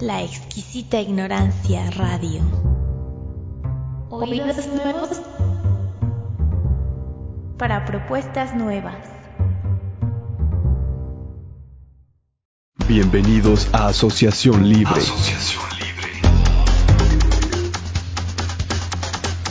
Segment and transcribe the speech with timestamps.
[0.00, 2.40] La exquisita ignorancia radio.
[4.10, 5.20] Oídos nuevos
[7.56, 8.94] para propuestas nuevas.
[12.86, 15.02] Bienvenidos a Asociación Libre.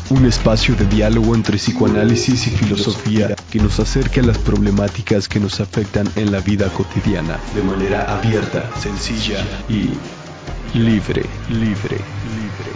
[0.09, 5.41] Un espacio de diálogo entre psicoanálisis y filosofía que nos acerca a las problemáticas que
[5.41, 9.89] nos afectan en la vida cotidiana de manera abierta, sencilla y
[10.73, 11.97] libre, libre,
[12.35, 12.71] libre.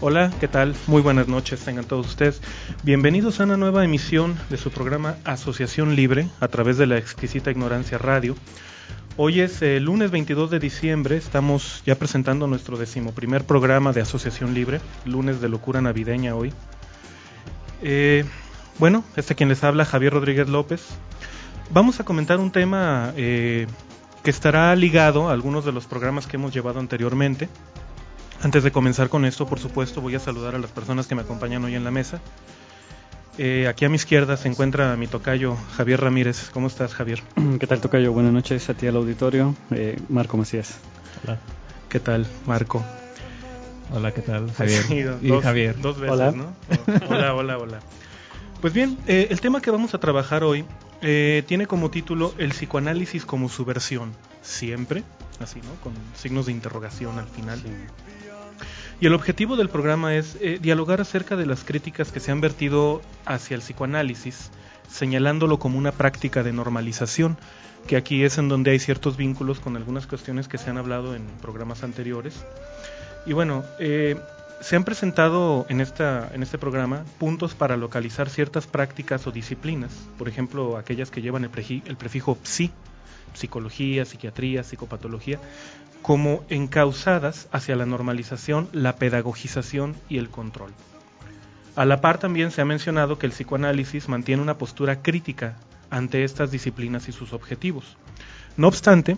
[0.00, 0.74] Hola, ¿qué tal?
[0.86, 2.40] Muy buenas noches, tengan todos ustedes.
[2.82, 7.50] Bienvenidos a una nueva emisión de su programa Asociación Libre a través de la exquisita
[7.50, 8.34] ignorancia radio.
[9.20, 14.54] Hoy es el lunes 22 de diciembre, estamos ya presentando nuestro decimoprimer programa de Asociación
[14.54, 16.52] Libre, lunes de locura navideña hoy.
[17.82, 18.24] Eh,
[18.78, 20.86] bueno, este quien les habla, Javier Rodríguez López.
[21.72, 23.66] Vamos a comentar un tema eh,
[24.22, 27.48] que estará ligado a algunos de los programas que hemos llevado anteriormente.
[28.40, 31.22] Antes de comenzar con esto, por supuesto, voy a saludar a las personas que me
[31.22, 32.20] acompañan hoy en la mesa.
[33.38, 36.50] Eh, aquí a mi izquierda se encuentra mi tocayo Javier Ramírez.
[36.52, 37.22] ¿Cómo estás, Javier?
[37.60, 38.12] ¿Qué tal, tocayo?
[38.12, 39.54] Buenas noches a ti al auditorio.
[39.70, 40.78] Eh, Marco Macías.
[41.24, 41.38] Hola.
[41.88, 42.84] ¿Qué tal, Marco?
[43.92, 44.82] Hola, ¿qué tal, Javier?
[44.82, 45.80] Sí, y dos, Javier.
[45.80, 46.32] Dos veces, Hola.
[46.32, 46.52] ¿no?
[47.08, 47.78] Hola, hola, hola.
[48.60, 50.64] Pues bien, eh, el tema que vamos a trabajar hoy
[51.00, 54.12] eh, tiene como título El psicoanálisis como su versión.
[54.42, 55.04] Siempre,
[55.40, 55.80] así, ¿no?
[55.82, 57.62] Con signos de interrogación al final.
[59.00, 62.40] Y el objetivo del programa es eh, dialogar acerca de las críticas que se han
[62.40, 64.50] vertido hacia el psicoanálisis,
[64.90, 67.36] señalándolo como una práctica de normalización,
[67.86, 71.14] que aquí es en donde hay ciertos vínculos con algunas cuestiones que se han hablado
[71.14, 72.44] en programas anteriores.
[73.24, 74.16] Y bueno, eh,
[74.60, 79.92] se han presentado en, esta, en este programa puntos para localizar ciertas prácticas o disciplinas,
[80.18, 82.72] por ejemplo, aquellas que llevan el, el prefijo psi,
[83.34, 85.38] psicología, psiquiatría, psicopatología,
[86.02, 90.72] como encausadas hacia la normalización, la pedagogización y el control.
[91.76, 95.56] A la par también se ha mencionado que el psicoanálisis mantiene una postura crítica
[95.90, 97.96] ante estas disciplinas y sus objetivos.
[98.56, 99.16] No obstante,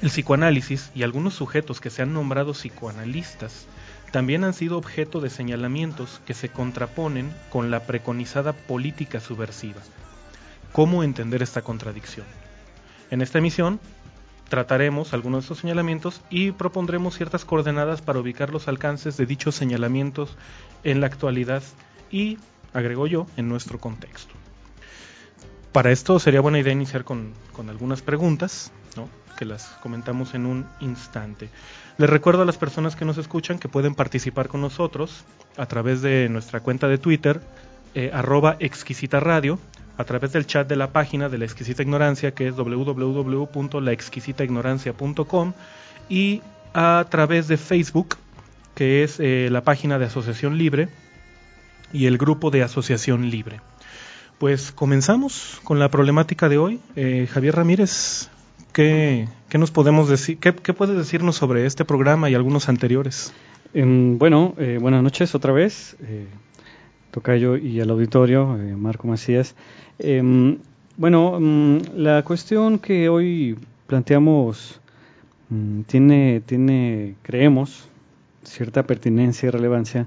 [0.00, 3.66] el psicoanálisis y algunos sujetos que se han nombrado psicoanalistas
[4.12, 9.82] también han sido objeto de señalamientos que se contraponen con la preconizada política subversiva.
[10.72, 12.26] ¿Cómo entender esta contradicción?
[13.10, 13.80] En esta emisión
[14.48, 19.54] trataremos algunos de estos señalamientos y propondremos ciertas coordenadas para ubicar los alcances de dichos
[19.54, 20.36] señalamientos
[20.84, 21.62] en la actualidad
[22.10, 22.38] y,
[22.72, 24.34] agrego yo, en nuestro contexto.
[25.72, 28.72] Para esto sería buena idea iniciar con, con algunas preguntas,
[29.38, 31.48] que las comentamos en un instante.
[31.96, 35.24] Les recuerdo a las personas que nos escuchan que pueden participar con nosotros
[35.56, 37.40] a través de nuestra cuenta de Twitter,
[37.94, 38.10] eh,
[39.98, 45.52] a través del chat de la página de la exquisita ignorancia que es www.laexquisitaignorancia.com
[46.08, 46.40] y
[46.72, 48.16] a través de Facebook
[48.74, 50.88] que es eh, la página de Asociación Libre
[51.92, 53.60] y el grupo de Asociación Libre.
[54.38, 56.78] Pues comenzamos con la problemática de hoy.
[56.94, 58.28] Eh, Javier Ramírez,
[58.72, 60.38] ¿qué, qué nos podemos decir?
[60.38, 63.32] ¿Qué, qué puedes decirnos sobre este programa y algunos anteriores?
[63.74, 65.96] Em, bueno, eh, buenas noches otra vez,
[67.10, 69.54] tocayo y al auditorio, eh, Marco Macías.
[69.98, 70.58] Em,
[70.96, 74.80] bueno, mm, la cuestión que hoy planteamos
[75.50, 77.88] mm, tiene, tiene, creemos,
[78.42, 80.06] cierta pertinencia y relevancia,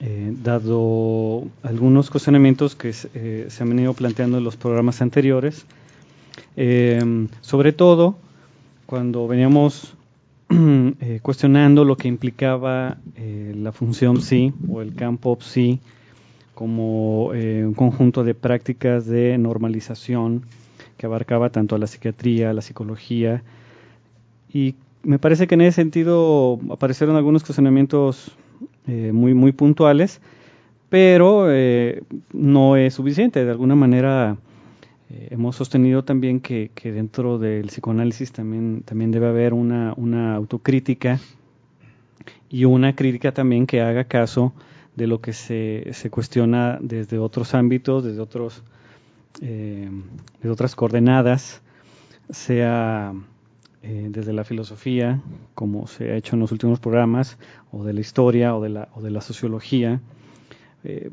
[0.00, 5.66] eh, dado algunos cuestionamientos que se- eh, se han venido planteando en los programas anteriores.
[6.56, 8.16] Em, sobre todo
[8.86, 9.94] cuando veníamos
[10.50, 12.98] eh, cuestionando lo que implicaba
[13.54, 15.80] la función psi o el campo psi
[16.56, 20.46] como eh, un conjunto de prácticas de normalización
[20.96, 23.42] que abarcaba tanto a la psiquiatría, a la psicología
[24.50, 28.32] y me parece que en ese sentido aparecieron algunos cuestionamientos
[28.86, 30.22] eh, muy muy puntuales,
[30.88, 33.44] pero eh, no es suficiente.
[33.44, 34.38] De alguna manera
[35.28, 41.20] hemos sostenido también que, que dentro del psicoanálisis también, también debe haber una, una autocrítica
[42.48, 44.54] y una crítica también que haga caso
[44.96, 48.62] de lo que se, se cuestiona desde otros ámbitos, desde otros
[49.42, 49.90] eh,
[50.48, 51.60] otras coordenadas,
[52.30, 53.12] sea
[53.82, 55.20] eh, desde la filosofía,
[55.54, 57.38] como se ha hecho en los últimos programas,
[57.70, 60.00] o de la historia, o de la, o de la sociología.
[60.84, 61.10] Eh,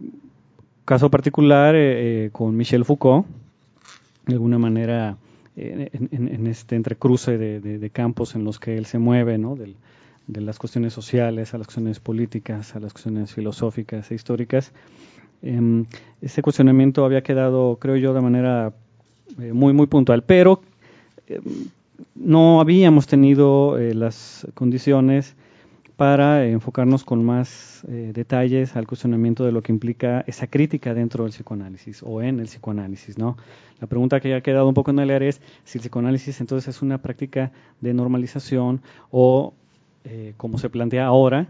[0.85, 1.75] caso particular
[2.31, 3.25] con Michel Foucault,
[4.25, 5.17] de alguna manera
[5.55, 9.55] en, este entrecruce de, de- de campos en los que él se mueve, ¿no?
[9.55, 9.75] del,
[10.27, 14.71] de las cuestiones sociales a las cuestiones políticas, a las cuestiones filosóficas e históricas.
[15.41, 15.85] Eh,
[16.21, 18.73] ese cuestionamiento había quedado, creo yo, de manera
[19.39, 20.61] eh, muy, muy puntual, pero
[21.27, 21.41] em,
[22.15, 25.35] no habíamos tenido eh, las condiciones
[25.95, 31.23] para enfocarnos con más eh, detalles al cuestionamiento de lo que implica esa crítica dentro
[31.23, 33.37] del psicoanálisis o en el psicoanálisis, ¿no?
[33.79, 36.41] La pregunta que ya ha quedado un poco en el aire es si el psicoanálisis
[36.41, 38.81] entonces es una práctica de normalización
[39.11, 39.53] o,
[40.05, 41.47] eh, como se plantea ahora,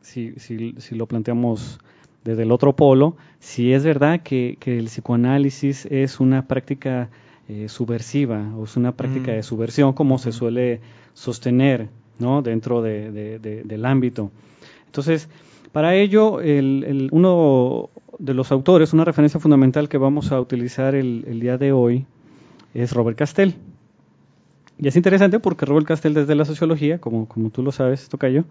[0.00, 1.78] si, si, si, lo planteamos
[2.24, 7.10] desde el otro polo, si es verdad que, que el psicoanálisis es una práctica
[7.48, 9.34] eh, subversiva o es una práctica mm.
[9.36, 10.80] de subversión, como se suele
[11.12, 12.42] sostener ¿no?
[12.42, 14.30] dentro de, de, de, del ámbito.
[14.86, 15.28] Entonces,
[15.72, 20.94] para ello, el, el, uno de los autores, una referencia fundamental que vamos a utilizar
[20.94, 22.06] el, el, día de hoy,
[22.74, 23.54] es Robert Castell.
[24.78, 28.44] Y es interesante porque Robert Castell desde la sociología, como, como tú lo sabes, Tocayo,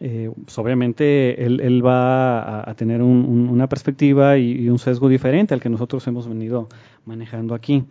[0.00, 4.68] eh, pues obviamente él, él va a, a tener un, un, una perspectiva y, y,
[4.68, 6.68] un sesgo diferente al que nosotros hemos venido
[7.04, 7.84] manejando aquí.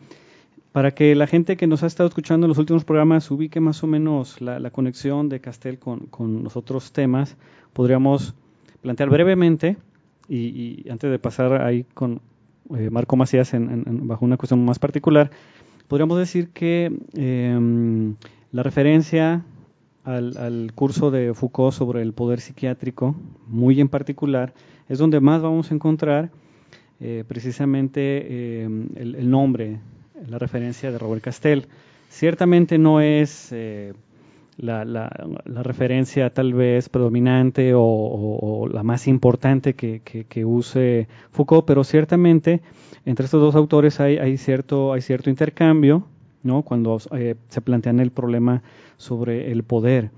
[0.72, 3.84] Para que la gente que nos ha estado escuchando en los últimos programas ubique más
[3.84, 7.38] o menos la, la conexión de Castel con, con, los otros temas,
[7.74, 8.34] podríamos
[8.82, 9.78] plantear brevemente,
[10.28, 12.22] y, y antes de pasar ahí con
[12.78, 15.30] eh, Marco Macías en, en, bajo una cuestión más particular,
[15.94, 18.16] podríamos decir que eh,
[18.52, 19.46] la referencia
[20.04, 24.56] al, al, curso de Foucault sobre el poder psiquiátrico, muy en particular,
[24.90, 26.32] es donde más vamos a encontrar
[27.00, 28.64] eh, precisamente eh,
[28.96, 29.82] el, el nombre
[30.28, 31.68] la referencia de Robert Castell.
[32.10, 33.94] Ciertamente no es eh,
[34.58, 35.10] la, la,
[35.64, 42.62] referencia tal vez predominante o, la más importante que, que, use Foucault, pero ciertamente
[43.06, 46.06] entre estos dos autores hay, hay, cierto, hay cierto intercambio
[46.44, 46.62] ¿no?
[46.62, 48.62] cuando eh, se plantean el problema
[48.98, 50.12] sobre el poder.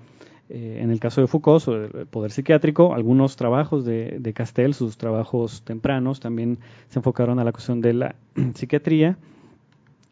[0.47, 4.75] Eh, en el caso de Foucault, sobre el poder psiquiátrico, algunos trabajos de, de Castell,
[4.75, 6.59] sus trabajos tempranos, también
[6.89, 8.15] se enfocaron a la cuestión de la
[8.53, 9.17] psiquiatría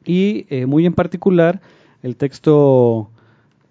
[0.05, 1.61] y eh, muy en particular
[2.01, 3.09] el texto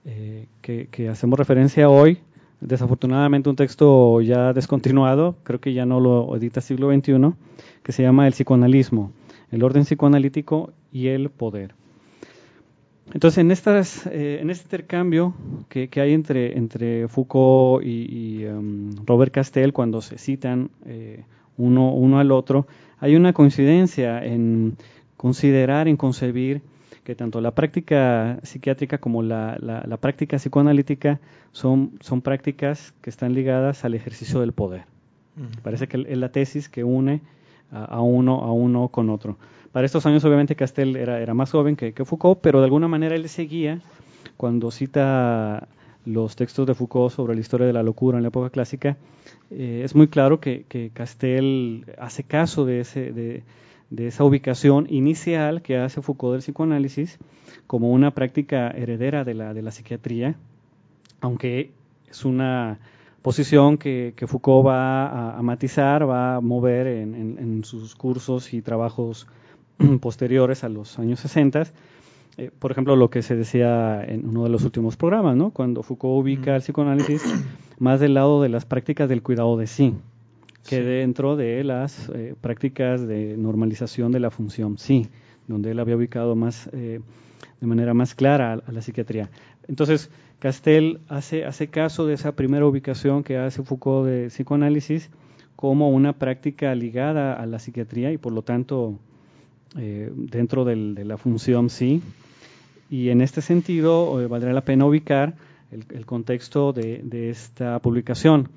[0.05, 2.19] eh, que, que, hacemos referencia hoy,
[2.61, 7.35] desafortunadamente un texto ya descontinuado, creo que ya no lo edita siglo XXI,
[7.83, 9.13] que se llama El psicoanalismo,
[9.51, 11.75] el orden psicoanalítico y el poder.
[13.13, 15.35] Entonces, en, estas, eh, en este intercambio
[15.69, 21.25] que, que, hay entre, entre Foucault y, y um, Robert Castell, cuando se citan eh,
[21.59, 22.67] uno, uno al otro,
[22.99, 24.77] hay una coincidencia en
[25.17, 26.63] considerar, en concebir
[27.05, 31.21] que tanto la práctica psiquiátrica como la, la, la práctica psicoanalítica
[31.53, 34.85] son, son, prácticas que están ligadas al ejercicio del poder.
[35.63, 37.23] Parece que es la tesis que une
[37.73, 39.39] a, a, uno, a uno con otro.
[39.73, 42.87] Para estos años, obviamente, Castell era, era más joven que, que, Foucault, pero de alguna
[42.87, 43.81] manera él seguía
[44.37, 45.67] cuando cita
[46.05, 48.99] los textos de Foucault sobre la historia de la locura en la época clásica.
[49.51, 53.13] Eh, es muy claro que, que Castell hace caso de ese.
[53.13, 53.43] De,
[53.93, 57.19] de esa ubicación inicial que hace Foucault del psicoanálisis
[57.67, 60.35] como una práctica heredera de la, de la psiquiatría,
[61.21, 61.73] aunque
[62.09, 62.79] es una
[63.21, 67.95] posición que, que Foucault va a, a, matizar, va a mover en, en, en sus
[67.95, 69.27] cursos y trabajos
[70.01, 71.65] posteriores a los años 60.
[72.39, 75.51] Eh, por ejemplo, lo que se decía en uno de los últimos programas, ¿no?
[75.51, 77.23] cuando Foucault ubica el psicoanálisis
[77.79, 79.95] más del lado de las prácticas del cuidado de sí
[80.69, 80.83] que sí.
[80.83, 85.09] dentro de las eh, prácticas de normalización de la función sí,
[85.49, 87.01] donde él había ubicado más eh,
[87.61, 89.31] de manera más clara a, a, la psiquiatría.
[89.69, 95.11] Entonces, Castell hace, hace caso de esa primera ubicación que hace Foucault de psicoanálisis
[95.55, 98.99] como una práctica ligada a la psiquiatría y por lo tanto
[99.79, 102.03] eh, dentro del, de la función sí.
[102.91, 105.35] Y en este sentido, eh, valdría la pena ubicar
[105.71, 108.49] el, el contexto de, de esta publicación.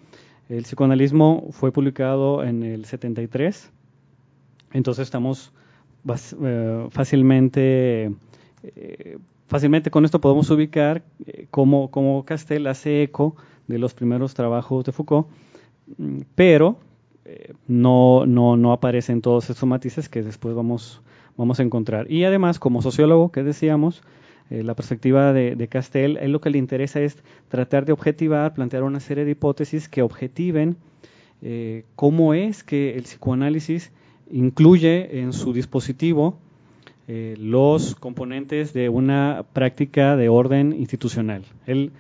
[0.50, 3.72] El psicoanalismo fue publicado en el 73,
[4.74, 5.52] entonces estamos
[6.44, 8.14] eh, fácilmente,
[8.64, 12.24] eh, fácilmente con esto podemos ubicar eh, cómo, cómo
[12.68, 13.36] hace eco
[13.68, 15.28] de los primeros trabajos de Foucault,
[15.98, 16.78] mm, pero
[17.68, 21.02] no, no, no aparecen todos estos matices que después vamos,
[21.38, 22.12] vamos a encontrar.
[22.12, 24.04] Y además, como sociólogo, que decíamos,
[24.50, 28.54] eh, la perspectiva de, de Castell, él lo que le interesa es tratar de objetivar,
[28.54, 30.78] plantear una serie de hipótesis que objetiven
[31.42, 33.92] eh, cómo es que el psicoanálisis
[34.32, 36.38] incluye en su dispositivo
[37.08, 41.44] eh, los componentes de una práctica de orden institucional.
[41.68, 41.92] Él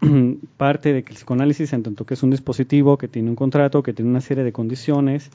[0.56, 3.82] parte de que el psicoanálisis, en tanto que es un dispositivo que tiene un contrato,
[3.82, 5.30] que tiene una serie de condiciones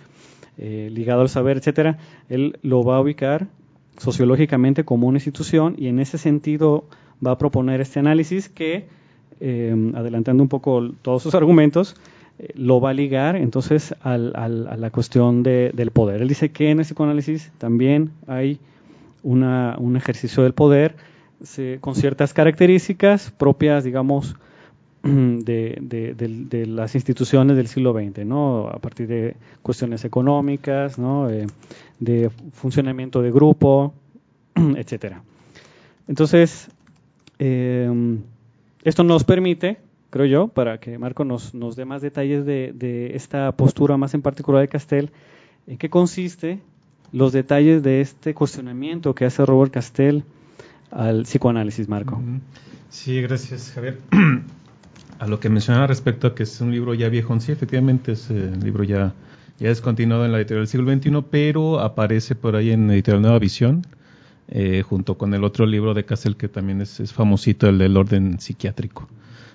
[0.58, 2.00] eh, ligado al saber, etcétera,
[2.30, 3.48] él lo va a ubicar
[4.01, 6.86] sociológicamente como una institución y en ese sentido
[7.25, 8.88] va a proponer este análisis que
[9.39, 11.96] eh, adelantando un poco todos sus argumentos,
[12.39, 16.24] eh, lo va a ligar entonces al, a la cuestión de, del poder.
[16.24, 18.60] Él dice que en el psicoanálisis también hay
[19.22, 20.96] una, un ejercicio del poder
[21.43, 24.36] se, con ciertas características propias, digamos,
[25.03, 28.67] de, de, de, las instituciones del siglo XX, ¿no?
[28.67, 31.29] a partir de cuestiones económicas, ¿no?
[31.29, 31.48] Eh,
[32.00, 33.93] de funcionamiento de grupo,
[34.55, 35.24] etcétera.
[36.08, 36.70] Entonces,
[37.39, 37.89] eh,
[38.84, 39.77] esto nos permite,
[40.12, 44.22] creo yo, para que Marco nos, nos dé más detalles de, esta postura más en
[44.22, 45.12] particular de Castel,
[45.67, 46.60] en qué consiste
[47.12, 50.24] los detalles de este cuestionamiento que hace Robert Castel
[50.91, 52.22] al psicoanálisis, Marco.
[52.89, 54.00] Sí, gracias, Javier.
[55.21, 58.31] a lo que mencionaba respecto a que es un libro ya viejo, sí, efectivamente es
[58.31, 59.13] un libro ya,
[59.59, 63.37] ya descontinuado en la editorial del siglo XXI, pero aparece por ahí en editorial Nueva
[63.37, 63.85] Visión,
[64.47, 67.97] eh, junto con el otro libro de Castel que también es, es famosito, el del
[67.97, 69.07] orden psiquiátrico.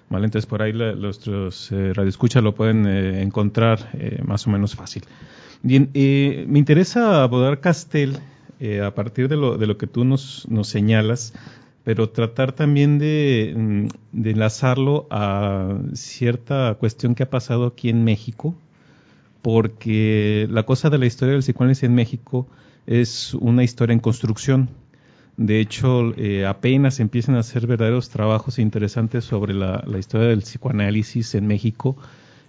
[0.08, 0.26] ¿Vale?
[0.26, 4.76] Entonces por ahí la, nuestros eh, radioescuchas lo pueden eh, encontrar eh, más o menos
[4.76, 5.02] fácil.
[5.64, 8.20] Bien, eh, me interesa abordar Castel
[8.60, 11.34] eh, a partir de lo, de lo que tú nos, nos señalas,
[11.86, 18.56] pero tratar también de, de, enlazarlo a cierta cuestión que ha pasado aquí en México,
[19.40, 22.48] porque la cosa de la historia del psicoanálisis en México
[22.88, 24.68] es una historia en construcción.
[25.36, 30.40] De hecho, eh, apenas empiezan a hacer verdaderos trabajos interesantes sobre la, la historia del
[30.40, 31.96] psicoanálisis en México,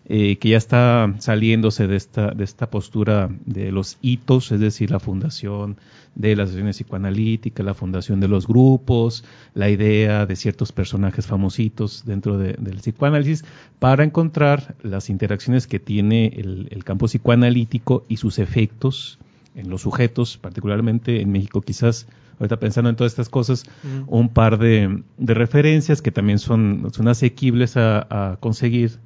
[0.10, 4.90] eh, que ya está saliéndose de esta, de esta postura de los hitos, es decir,
[4.90, 5.76] la fundación
[6.16, 12.04] de las sesiones psicoanalíticas, la fundación de los grupos, la idea de ciertos personajes famositos
[12.06, 13.44] dentro de, del psicoanálisis,
[13.80, 19.20] para encontrar las interacciones que tiene el, el campo psicoanalítico y sus efectos
[19.56, 22.08] en los sujetos, particularmente en México quizás
[22.40, 24.04] ahorita pensando en todas estas cosas, mm.
[24.08, 29.00] un par de, de, referencias que también son, son asequibles a, a conseguir.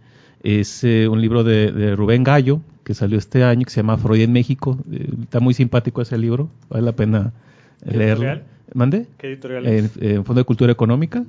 [0.43, 3.97] Es eh, un libro de, de, Rubén Gallo, que salió este año, que se llama
[3.97, 4.77] Freud en México.
[4.91, 7.33] Eh, está muy simpático ese libro, vale la pena
[7.85, 8.23] leerlo.
[8.23, 8.43] Editorial?
[8.73, 9.07] ¿Mande?
[9.17, 9.91] ¿Qué editorial es?
[9.99, 11.23] En, Fondo de Cultura Económica.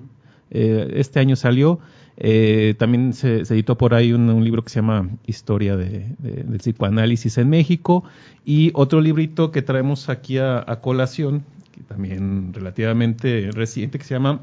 [0.50, 1.80] Eh, este año salió.
[2.16, 6.14] Eh, también se, se, editó por ahí un, un, libro que se llama Historia de,
[6.18, 8.04] de, del psicoanálisis en México
[8.44, 11.42] y otro librito que traemos aquí a, a colación,
[11.72, 14.42] que también relativamente reciente, que se llama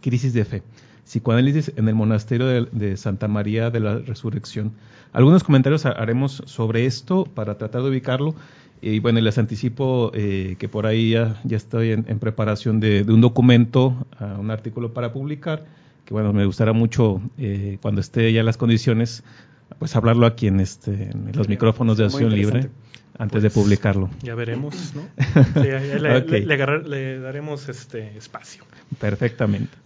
[0.00, 0.62] Crisis de Fe.
[1.04, 4.72] Psicoanálisis en el monasterio de, de, Santa María de la Resurrección.
[5.12, 8.34] Algunos comentarios haremos sobre esto para tratar de ubicarlo.
[8.80, 13.04] Y bueno, les anticipo eh, que por ahí ya, ya estoy en, en preparación de,
[13.04, 15.64] de, un documento, uh, un artículo para publicar,
[16.04, 19.24] que bueno, me gustará mucho eh, cuando esté ya las condiciones,
[19.78, 22.68] pues hablarlo aquí en, este, en los micrófonos de Acción Libre
[23.18, 24.10] antes pues, de publicarlo.
[24.22, 25.02] Ya veremos, ¿no?
[25.54, 25.60] Sí,
[26.00, 26.40] le, okay.
[26.40, 28.64] le, le, agarrar, le, daremos este espacio.
[28.98, 29.76] Perfectamente.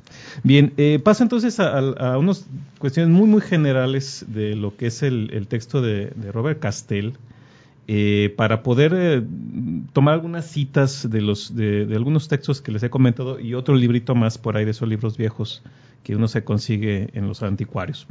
[0.42, 2.46] Bien, eh, paso entonces a, a, a, unas
[2.78, 7.14] cuestiones muy, muy generales de lo que es el, el texto de, de, Robert Castell,
[7.86, 9.22] eh, para poder eh,
[9.92, 13.74] tomar algunas citas de, los, de, de, algunos textos que les he comentado y otro
[13.74, 15.62] librito más por ahí de esos libros viejos
[16.02, 18.06] que uno se consigue en los anticuarios.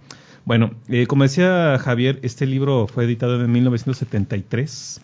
[0.48, 5.02] Bueno, eh, como decía Javier, este libro fue editado en 1973.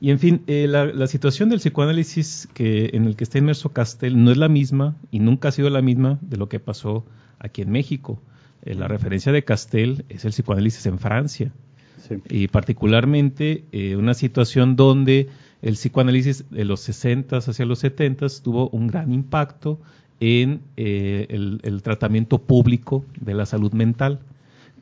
[0.00, 3.70] Y en fin, eh, la, la, situación del psicoanálisis que, en el que está inmerso
[3.70, 7.04] Castell no es la misma y nunca ha sido la misma de lo que pasó
[7.38, 8.20] aquí en México.
[8.62, 11.52] Eh, la referencia de Castell es el psicoanálisis en Francia.
[12.08, 12.16] Sí.
[12.30, 15.28] Y particularmente eh, una situación donde
[15.62, 19.80] el psicoanálisis de los 60 hacia los 70 tuvo un gran impacto
[20.20, 24.20] en eh, el, el, tratamiento público de la salud mental,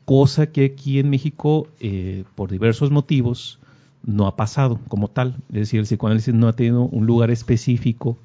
[0.05, 3.59] cosa que aquí en México, eh, por diversos motivos,
[4.03, 5.37] no ha pasado como tal.
[5.49, 8.17] Es decir, el psicoanálisis no ha tenido un lugar específico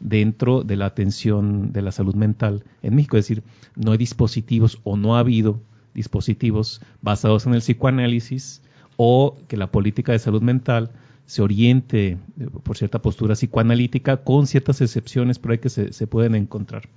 [0.00, 3.16] dentro de la atención de la salud mental en México.
[3.16, 3.42] Es decir,
[3.74, 5.60] no hay dispositivos o no ha habido
[5.94, 8.62] dispositivos basados en el psicoanálisis
[8.96, 10.90] o que la política de salud mental
[11.24, 12.18] se oriente
[12.62, 16.88] por cierta postura psicoanalítica con ciertas excepciones por ahí que se, se pueden encontrar.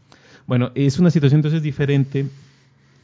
[0.45, 2.27] Bueno, es una situación entonces diferente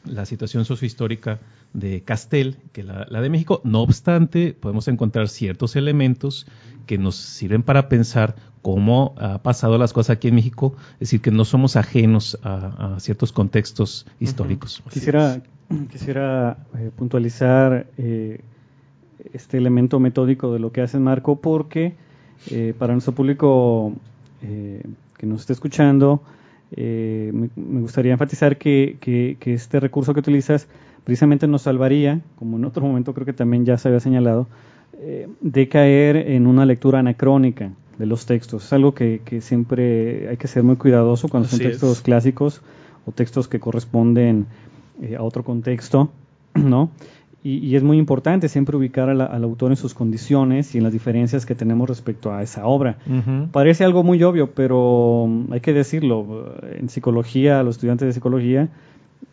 [0.06, 1.40] la situación sociohistórica
[1.72, 3.60] de Castel que la, la, de México.
[3.64, 6.46] No obstante, podemos encontrar ciertos elementos
[6.86, 11.20] que nos sirven para pensar cómo ha pasado las cosas aquí en México, es decir,
[11.20, 14.80] que no somos ajenos a, a ciertos contextos históricos.
[14.80, 14.92] Uh -huh.
[14.92, 15.42] Quisiera,
[15.90, 18.40] quisiera eh, puntualizar eh,
[19.32, 21.94] este elemento metódico de lo que hace Marco porque
[22.50, 23.92] eh, para nuestro público
[24.42, 24.82] eh,
[25.16, 26.22] que nos esté escuchando
[26.72, 30.66] eh, me, me, gustaría enfatizar que, que, que, este recurso que utilizas
[31.04, 34.48] precisamente nos salvaría, como en otro momento creo que también ya se había señalado,
[34.98, 38.64] eh, de caer en una lectura anacrónica de los textos.
[38.64, 42.02] Es algo que, que siempre hay que ser muy cuidadoso cuando Así son textos es.
[42.02, 42.62] clásicos
[43.06, 44.46] o textos que corresponden
[45.16, 46.10] a otro contexto,
[46.54, 46.90] ¿no?
[47.48, 51.46] Y, es muy importante siempre ubicar al, autor en sus condiciones y en las diferencias
[51.46, 52.98] que tenemos respecto a esa obra.
[53.52, 56.56] Parece algo muy obvio, pero mm, hay que decirlo.
[56.76, 58.68] En psicología, los estudiantes de psicología,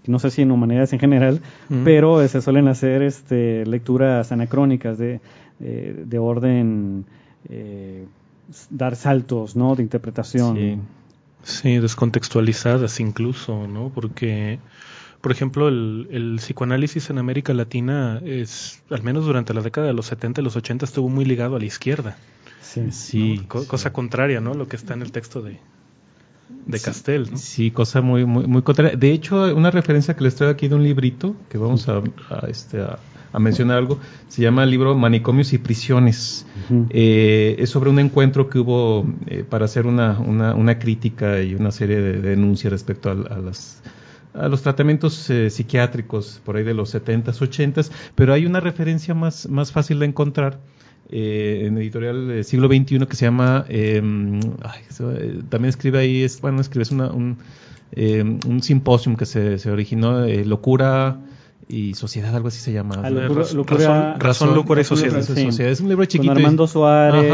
[0.06, 1.42] no sé si en humanidades en general,
[1.84, 5.20] pero se suelen hacer este, lecturas anacrónicas de,
[5.60, 7.06] eh, de orden,
[7.50, 8.06] eh,
[8.70, 9.76] dar saltos ¿no?
[9.76, 10.56] de interpretación.
[10.56, 10.78] Sí.
[11.42, 13.90] sí, descontextualizadas incluso, ¿no?
[13.90, 14.60] Porque
[15.24, 20.08] por ejemplo, el, psicoanálisis en América Latina es, al menos durante la década de los
[20.08, 22.18] 70 y los 80, estuvo muy ligado a la izquierda.
[22.62, 24.54] Sí, sí, cosa contraria, ¿no?
[24.54, 25.60] Lo que está en el texto de,
[26.66, 27.30] de Castel.
[27.32, 27.38] ¿no?
[27.38, 28.98] Sí, cosa muy, muy, muy contraria.
[28.98, 32.02] De hecho, una referencia que les traigo aquí de un librito, que vamos a,
[32.50, 36.46] este, a, mencionar algo, se llama el libro Manicomios y Prisiones.
[36.90, 41.56] Eh, es sobre un encuentro que hubo eh, para hacer una, una, una, crítica y
[41.56, 43.82] una serie de, denuncias respecto a las
[44.34, 49.14] a los tratamientos eh, psiquiátricos por ahí de los 70s, 80s, pero hay una referencia
[49.14, 50.60] más, más fácil de encontrar
[51.10, 56.42] eh, en editorial del siglo XXI que se llama, em, eh, también escribe ahí, es,
[56.42, 57.38] bueno, escribe, es una, un,
[57.92, 61.20] em, un simposium que se, se originó, Locura
[61.68, 62.96] y Sociedad, algo así se llama.
[63.04, 65.18] Ah, razón, razón, Locura y Sociedad.
[65.18, 66.34] Es un libro chiquito.
[66.34, 67.32] Con Armando Suárez,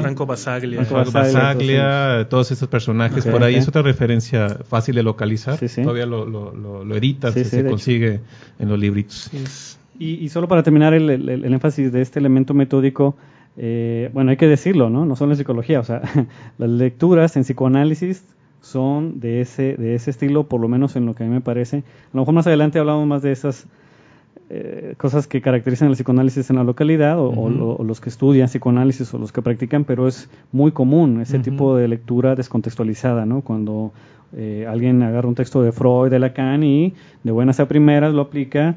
[0.00, 0.84] Franco Basaglia.
[0.84, 3.26] Franco Basaglia, todos estos personajes.
[3.26, 5.58] por ahí es otra referencia fácil de localizar.
[5.58, 8.20] Todavía lo, lo, lo, editan, se consigue
[8.58, 9.30] en los libritos.
[9.98, 13.16] Y, y, solo para terminar el, el, énfasis de este elemento metódico,
[13.58, 15.04] eh, bueno, hay que decirlo, ¿no?
[15.04, 16.00] No solo en psicología, o sea,
[16.58, 18.24] las lecturas en psicoanálisis
[18.60, 21.40] son de ese, de ese estilo, por lo menos en lo que a mí me
[21.40, 21.78] parece.
[21.78, 23.66] A lo mejor más adelante hablamos más de esas
[24.52, 27.48] eh, cosas que caracterizan el psicoanálisis en la localidad o,
[27.84, 31.88] los que estudian psicoanálisis o los que practican, pero es muy común ese tipo de
[31.88, 33.42] lectura descontextualizada, ¿no?
[33.42, 33.92] Cuando
[34.36, 38.22] eh, alguien agarra un texto de Freud, de Lacan y de buenas a primeras lo
[38.22, 38.76] aplica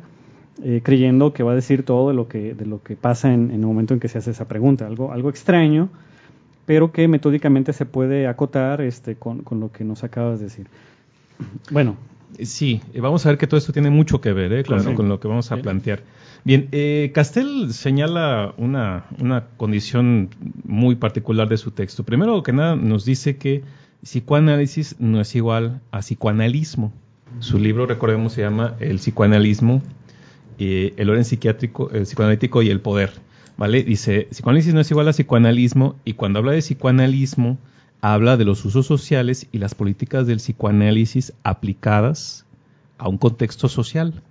[0.64, 3.50] eh, creyendo que va a decir todo de lo que, de lo que pasa en,
[3.50, 4.86] en, el momento en que se hace esa pregunta.
[4.86, 5.90] Algo, algo extraño,
[6.66, 10.68] pero que metódicamente se puede acotar este, con, con lo que nos acabas de decir.
[11.72, 11.98] Bueno.
[12.40, 14.64] Sí, vamos a ver que todo esto tiene mucho que ver ¿eh?
[14.64, 16.02] con, lo que vamos a plantear.
[16.44, 20.30] Bien, eh, Castel señala una, una condición
[20.64, 22.04] muy particular de su texto.
[22.04, 23.64] Primero que nada, nos dice que
[24.02, 26.92] psicoanálisis no es igual a psicoanalismo.
[27.40, 29.82] Su libro, recordemos, se llama El psicoanalismo,
[30.60, 33.12] eh, el orden psiquiátrico, el psicoanalítico y el poder.
[33.58, 33.84] ¿Vale?
[33.84, 37.58] Dice, psicoanálisis no es igual a psicoanalismo y cuando habla de psicoanalismo
[38.02, 42.46] habla de los usos sociales y las políticas del psicoanálisis aplicadas
[42.98, 44.22] a un contexto social.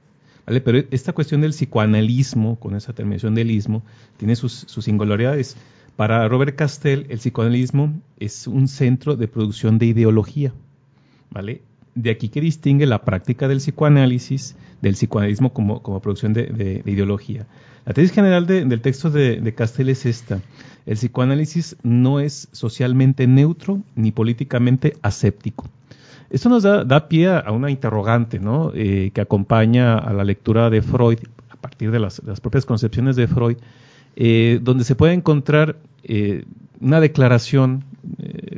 [0.47, 0.61] ¿Vale?
[0.61, 3.83] Pero esta cuestión del psicoanalismo, con esa terminación del ismo,
[4.17, 5.57] tiene sus, sus singularidades.
[5.97, 10.53] Para Robert Castell, el psicoanalismo es un centro de producción de ideología.
[11.33, 11.63] ¿vale?
[11.95, 17.47] De aquí que distingue la práctica del psicoanálisis del psicoanalismo como, como producción de ideología.
[17.85, 20.41] La tesis general del texto de, Castell es esta.
[20.87, 25.67] El psicoanálisis no es socialmente neutro ni políticamente aséptico.
[26.31, 28.73] Esto nos da, pie a una interrogante ¿no?
[28.75, 31.19] Eh, que acompaña a la lectura de Freud,
[31.51, 33.57] a partir de las, propias concepciones de Freud,
[34.15, 36.45] eh, donde se puede encontrar eh,
[36.81, 37.85] una declaración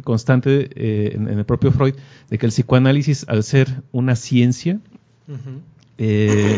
[0.04, 1.94] constante en, el propio Freud
[2.30, 4.80] de que el psicoanálisis, al ser una ciencia,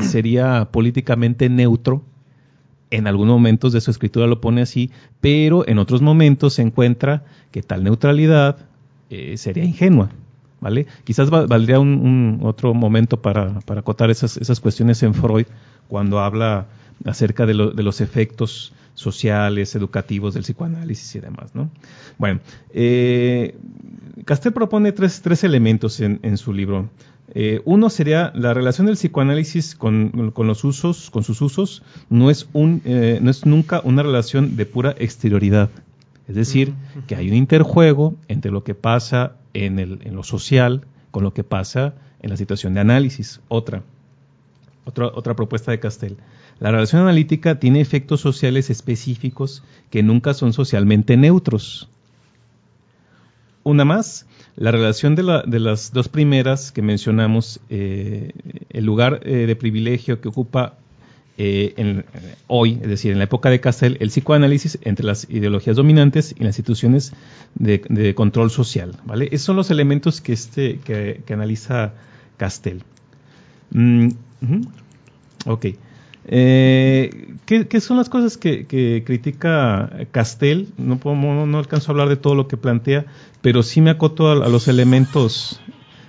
[0.03, 2.03] sería políticamente neutro
[2.91, 7.25] en algunos momentos de su escritura lo pone así, pero en otros momentos se encuentra
[7.51, 8.59] que tal neutralidad
[9.11, 10.11] eh, sería ingenua.
[10.59, 10.87] ¿Vale?
[11.05, 15.47] Quizás valdría un, otro momento para, para acotar esas, esas, cuestiones en Freud
[15.87, 16.67] cuando habla
[17.05, 21.55] acerca de, los efectos sociales, educativos del psicoanálisis y demás.
[21.55, 21.71] ¿no?
[22.19, 22.41] Bueno,
[22.73, 23.57] eh,
[24.25, 26.89] Castel propone tres, tres elementos en, en su libro.
[27.35, 32.49] Eh, uno sería la relación del psicoanálisis con, los usos, con sus usos, no es,
[32.53, 35.71] un, eh, no es nunca una relación de pura exterioridad.
[36.29, 36.73] Es decir,
[37.07, 41.33] que hay un interjuego entre lo que pasa en, el, en lo social con lo
[41.33, 43.41] que pasa en la situación de análisis.
[43.49, 43.83] Otra,
[44.85, 46.17] otra, otra propuesta de Castell.
[46.59, 51.89] La relación analítica tiene efectos sociales específicos que nunca son socialmente neutros.
[53.63, 58.33] Una más, la relación de, la, de las dos primeras que mencionamos, eh,
[58.71, 60.79] el lugar eh, de privilegio que ocupa
[61.37, 62.05] eh,
[62.47, 66.45] hoy, es decir, en la época de Castell, el psicoanálisis entre las ideologías dominantes y
[66.45, 67.13] las instituciones
[67.55, 68.97] de, control social.
[69.31, 71.93] Esos son los elementos que, este, que, analiza
[72.39, 72.83] Castell.
[73.73, 74.09] Mm.
[76.29, 78.67] Eh, ¿qué, son las cosas que,
[79.07, 80.69] critica Castell?
[80.77, 83.07] No, no, alcanzo a hablar de todo lo que plantea,
[83.43, 85.61] pero sí me acoto a, los elementos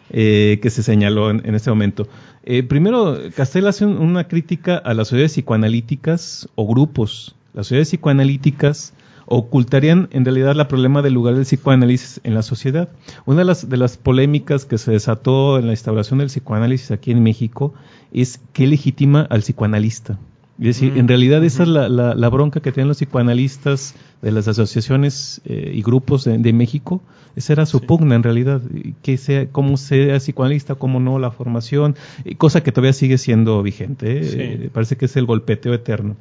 [0.09, 2.07] eh, que se señaló en, este momento.
[2.43, 7.35] Eh, primero, Castell hace una crítica a las sociedades psicoanalíticas o grupos.
[7.53, 8.93] Las sociedades psicoanalíticas
[9.27, 12.89] ocultarían en realidad el problema del lugar del psicoanálisis en la sociedad.
[13.25, 17.11] Una de las, de las polémicas que se desató en la instauración del psicoanálisis aquí
[17.11, 17.73] en México
[18.11, 20.17] es qué legitima al psicoanalista.
[20.59, 24.47] Es decir, en realidad esa es la, la, bronca que tienen los psicoanalistas de las
[24.47, 26.99] asociaciones eh, y grupos de, México.
[27.35, 28.61] Esa era su pugna en realidad,
[29.03, 31.95] que sea, cómo sea psicoanalista, cómo no, la formación,
[32.39, 34.21] cosa que todavía sigue siendo vigente.
[34.23, 34.69] ¿eh?
[34.73, 36.15] parece que es el golpeteo eterno.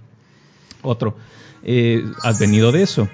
[0.83, 1.16] Otro,
[1.67, 3.09] eh, advenido de eso.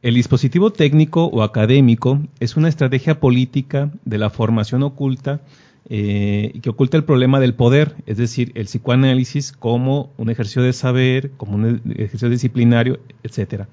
[0.00, 5.40] El dispositivo técnico o académico es una estrategia política de la formación oculta
[5.88, 10.72] eh, que oculta el problema del poder, es decir, el psicoanálisis como un ejercicio de
[10.72, 13.68] saber, como un ejercicio disciplinario, etcétera.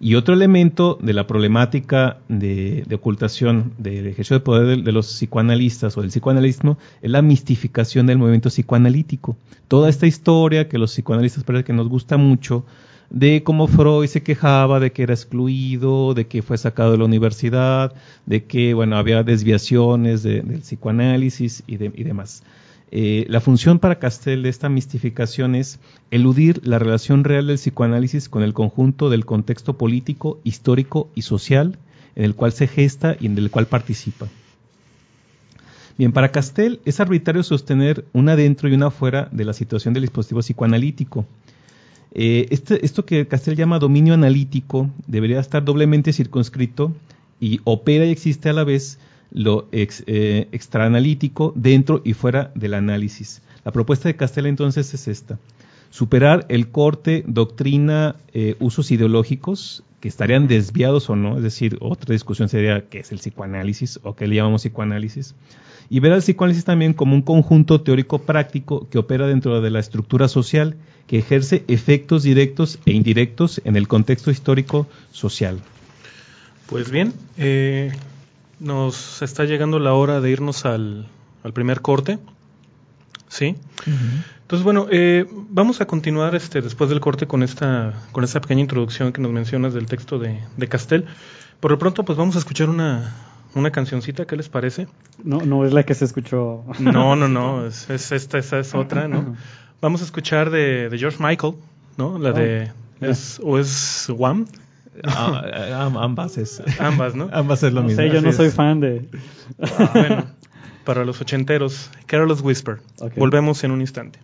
[0.00, 5.96] Y otro elemento de la problemática de, ocultación del ejercicio de poder de, los psicoanalistas
[5.96, 9.36] o del psicoanalismo es la mistificación del movimiento psicoanalítico.
[9.68, 12.64] Toda esta historia que los psicoanalistas parece que nos gusta mucho,
[13.10, 17.04] de cómo Freud se quejaba de que era excluido, de que fue sacado de la
[17.04, 17.92] universidad,
[18.26, 22.42] de que bueno había desviaciones del psicoanálisis y, demás.
[22.92, 25.78] Eh, la función para Castell de esta mistificación es
[26.10, 31.78] eludir la relación real del psicoanálisis con el conjunto del contexto político, histórico y social
[32.16, 34.28] en el cual se gesta y en el cual participa.
[35.96, 40.02] Bien, para Castell es arbitrario sostener una dentro y una fuera de la situación del
[40.02, 41.26] dispositivo psicoanalítico.
[42.12, 46.92] Eh, este, esto que Castell llama dominio analítico debería estar doblemente circunscrito
[47.40, 48.98] y opera y existe a la vez
[49.30, 53.42] lo eh, extraanalítico dentro y fuera del análisis.
[53.64, 55.38] La propuesta de Castell entonces es esta.
[55.90, 62.12] Superar el corte, doctrina, eh, usos ideológicos que estarían desviados o no, es decir, otra
[62.12, 65.34] discusión sería qué es el psicoanálisis o qué le llamamos psicoanálisis
[65.92, 69.80] y ver al psicoanálisis también como un conjunto teórico práctico que opera dentro de la
[69.80, 70.76] estructura social,
[71.08, 75.60] que ejerce efectos directos e indirectos en el contexto histórico social.
[76.66, 77.92] Pues bien, eh,
[78.60, 81.08] nos está llegando la hora de irnos al,
[81.52, 82.20] primer corte.
[83.26, 83.56] ¿Sí?
[84.42, 88.60] Entonces, bueno, eh, vamos a continuar este, después del corte con esta, con esta pequeña
[88.60, 91.06] introducción que nos mencionas del texto de, de Castel.
[91.60, 94.86] Por lo pronto, pues vamos a escuchar una, una cancioncita, ¿qué les parece?
[95.22, 96.64] No, no es la que se escuchó.
[96.78, 99.36] No, no, no, es, esta, esa es otra, ¿no?
[99.80, 101.54] Vamos a escuchar de, George Michael,
[101.96, 102.18] ¿no?
[102.18, 104.46] La de, oh, es, o es Wham.
[105.04, 106.62] Ah, ambas es.
[106.78, 107.30] Ambas, ¿no?
[107.32, 108.02] Ambas es lo mismo.
[108.02, 109.08] yo no soy fan de.
[109.62, 110.26] Ah, bueno,
[110.84, 112.80] para los ochenteros, Carol's Whisper.
[113.16, 114.18] Volvemos en un instante.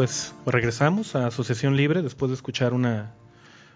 [0.00, 3.10] Pues regresamos a Asociación Libre después de escuchar una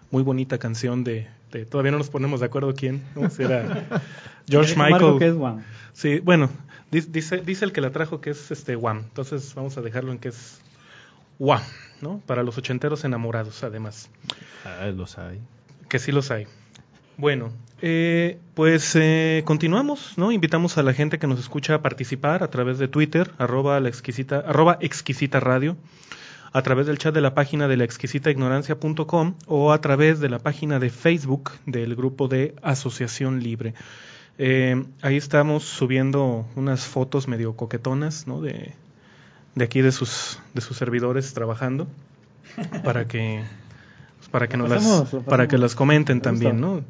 [0.09, 3.29] muy bonita canción de, de todavía no nos ponemos de acuerdo quién, ¿no?
[3.29, 3.85] Si era
[4.49, 5.19] George Michael.
[5.19, 5.61] que es Wham.
[5.93, 6.49] Sí, bueno,
[6.89, 10.11] di- dice, dice el que la trajo que es este Wham, entonces vamos a dejarlo
[10.13, 10.61] en que es
[11.37, 11.61] Wham,
[12.01, 12.23] ¿no?
[12.25, 14.09] Para los ochenteros enamorados, además,
[14.65, 15.39] Ah, los hay.
[15.89, 16.47] que sí los hay.
[17.17, 17.51] Bueno,
[17.81, 20.31] eh, pues eh, continuamos, ¿no?
[20.31, 23.89] Invitamos a la gente que nos escucha a participar a través de Twitter, arroba, la
[23.89, 25.77] exquisita, arroba exquisita radio,
[26.51, 30.39] a través del chat de la página de la exquisitaignorancia.com o a través de la
[30.39, 33.73] página de Facebook del grupo de Asociación Libre.
[34.37, 38.41] Eh, ahí estamos subiendo unas fotos medio coquetonas, ¿no?
[38.41, 38.73] De,
[39.55, 41.87] de aquí de sus, de sus servidores trabajando
[42.83, 43.43] para que
[44.35, 46.81] para que nos las, pasamos, para que las comenten también, ¿no?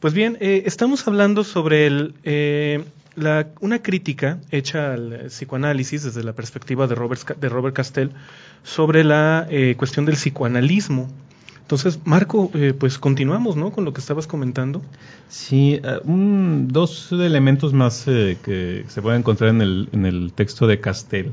[0.00, 2.82] Pues bien, eh, estamos hablando sobre el, eh,
[3.14, 8.10] la, una crítica hecha al psicoanálisis desde la perspectiva de Robert, de Robert Castell
[8.64, 11.08] sobre la eh, cuestión del psicoanalismo.
[11.62, 13.70] Entonces, Marco, eh, pues continuamos, ¿no?
[13.70, 14.82] Con lo que estabas comentando.
[15.28, 20.66] Sí, un- dos elementos más eh, que se pueden encontrar en el, en el texto
[20.66, 21.30] de Castell.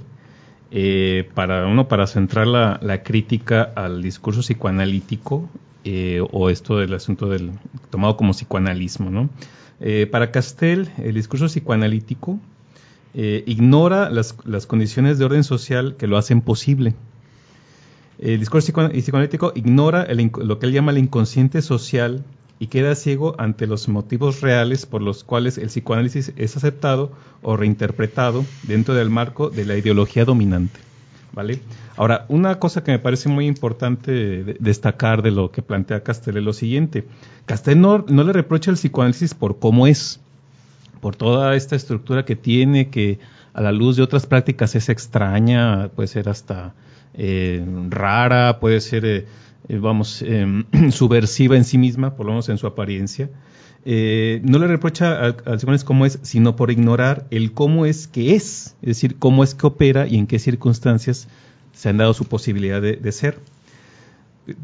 [0.76, 5.48] Eh, para uno, para centrar la, la crítica al discurso psicoanalítico
[5.84, 7.52] eh, o esto del asunto del
[7.92, 9.30] tomado como psicoanalismo, ¿no?
[9.80, 12.40] Eh, para Castell, el discurso psicoanalítico
[13.46, 16.96] ignora las, las condiciones de orden social que lo hacen posible.
[18.18, 22.24] El discurso psico- psicoanalítico ignora lo que él llama el inconsciente social
[22.64, 27.58] y queda ciego ante los motivos reales por los cuales el psicoanálisis es aceptado o
[27.58, 30.80] reinterpretado dentro del marco de la ideología dominante.
[31.34, 31.60] ¿Vale?
[31.98, 36.38] Ahora, una cosa que me parece muy importante de- destacar de lo que plantea Castell
[36.38, 37.04] es lo siguiente.
[37.46, 40.22] Castell no, no le reprocha el psicoanálisis por cómo es,
[41.02, 43.20] por toda esta estructura que tiene, que
[43.54, 46.74] a la luz de otras prácticas es extraña, puede ser hasta
[47.14, 49.26] eh, rara, puede ser, eh,
[49.70, 53.30] eh, vamos, eh, subversiva en sí misma, por lo menos en su apariencia.
[53.86, 58.08] Eh, no le reprocha al, al psicoanálisis cómo es, sino por ignorar el cómo es
[58.08, 61.28] que es, es decir, cómo es que opera y en qué circunstancias
[61.74, 63.40] se han dado su posibilidad de, de ser.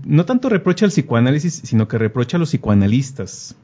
[0.03, 3.55] No tanto reprocha al psicoanálisis, sino que reprocha a los psicoanalistas.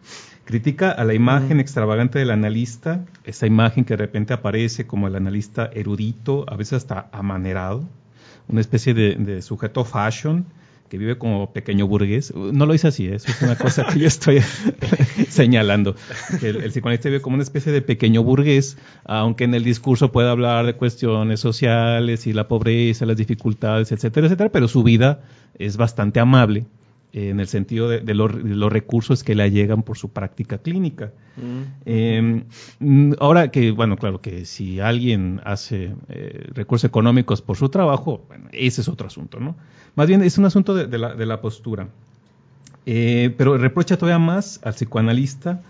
[0.45, 5.15] Critica a la imagen extravagante del analista, esa imagen que de repente aparece como el
[5.15, 7.87] analista erudito, a veces hasta amanerado,
[8.47, 10.45] una especie de, de sujeto fashion
[10.89, 12.33] que vive como pequeño burgués.
[12.35, 13.15] No lo dice así, ¿eh?
[13.15, 14.41] eso es una cosa que yo estoy
[15.29, 15.95] señalando.
[16.39, 20.11] Que el, el psicoanalista vive como una especie de pequeño burgués, aunque en el discurso
[20.11, 25.23] pueda hablar de cuestiones sociales y la pobreza, las dificultades, etcétera, etcétera, pero su vida
[25.57, 26.65] es bastante amable
[27.15, 30.10] eh, en el sentido de, de los, de los recursos que le llegan por su
[30.10, 31.13] práctica clínica.
[31.86, 32.43] Eh,
[32.80, 38.25] mm, ahora que, bueno, claro que si alguien hace eh, recursos económicos por su trabajo,
[38.28, 39.56] bueno, ese es otro asunto, ¿no?
[39.95, 41.88] Más bien es un asunto de, de la, la postura.
[42.86, 45.62] Eh, pero reprocha todavía más al psicoanalista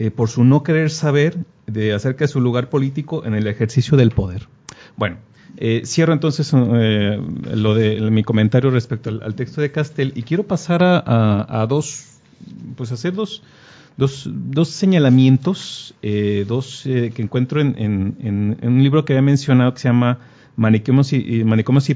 [0.00, 3.96] eh, por su no querer saber de acerca de su lugar político en el ejercicio
[3.96, 4.48] del poder.
[4.96, 5.18] Bueno,
[5.60, 7.20] eh, cierro entonces eh,
[7.54, 10.98] lo de mi comentario respecto al, texto de Castell y quiero pasar a,
[11.62, 12.04] a- dos,
[12.76, 13.42] pues hacer dos,
[13.96, 18.16] dos, dos señalamientos, eh, dos eh, que encuentro en, en-
[18.62, 20.18] un libro que había mencionado que se llama
[20.56, 21.44] Maniqueos y, y-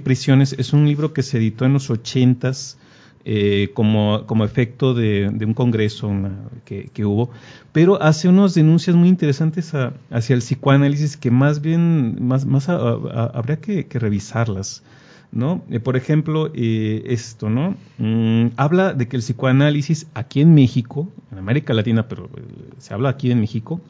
[0.00, 0.54] Prisiones.
[0.58, 2.78] Es un libro que se editó en los ochentas
[3.24, 7.30] eh, como, como efecto de, un congreso una- que, que hubo,
[7.72, 12.68] pero hace unas denuncias muy interesantes a- hacia el psicoanálisis que más bien, más, más
[12.68, 14.82] habría que, que revisarlas.
[15.30, 15.62] ¿no?
[15.70, 17.74] Eh, por ejemplo, eh, esto, ¿no?
[17.96, 22.42] Mm, habla de que el psicoanálisis aquí en México, en América Latina, pero eh,
[22.76, 23.80] se habla aquí en México,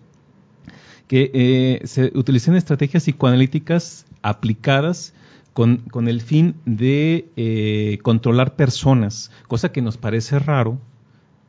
[1.09, 5.15] que eh, se utilizan estrategias psicoanalíticas aplicadas
[5.53, 10.79] con, con el fin de eh, controlar personas, cosa que nos parece raro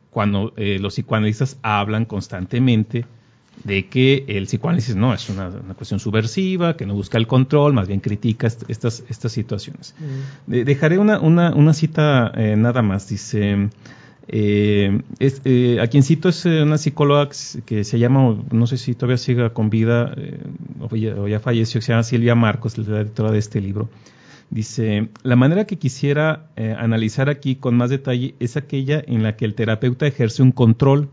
[0.09, 3.05] cuando eh, los psicoanalistas hablan constantemente
[3.63, 7.73] de que el psicoanálisis no es una, una cuestión subversiva, que no busca el control,
[7.73, 9.95] más bien critica est- estas, estas situaciones.
[10.47, 13.07] De- dejaré una, una, una cita eh, nada más.
[13.09, 13.69] Dice,
[14.27, 17.29] eh, es, eh, a quien cito es eh, una psicóloga
[17.65, 20.39] que se- llama, no sé si todavía siga con vida, eh,
[20.79, 23.89] o, ya, o ya falleció, que se llama Silvia Marcos, la editora de este libro.
[24.49, 29.45] Dice, la manera que quisiera analizar aquí con más detalle es aquella en la que
[29.45, 31.09] el terapeuta ejerce un control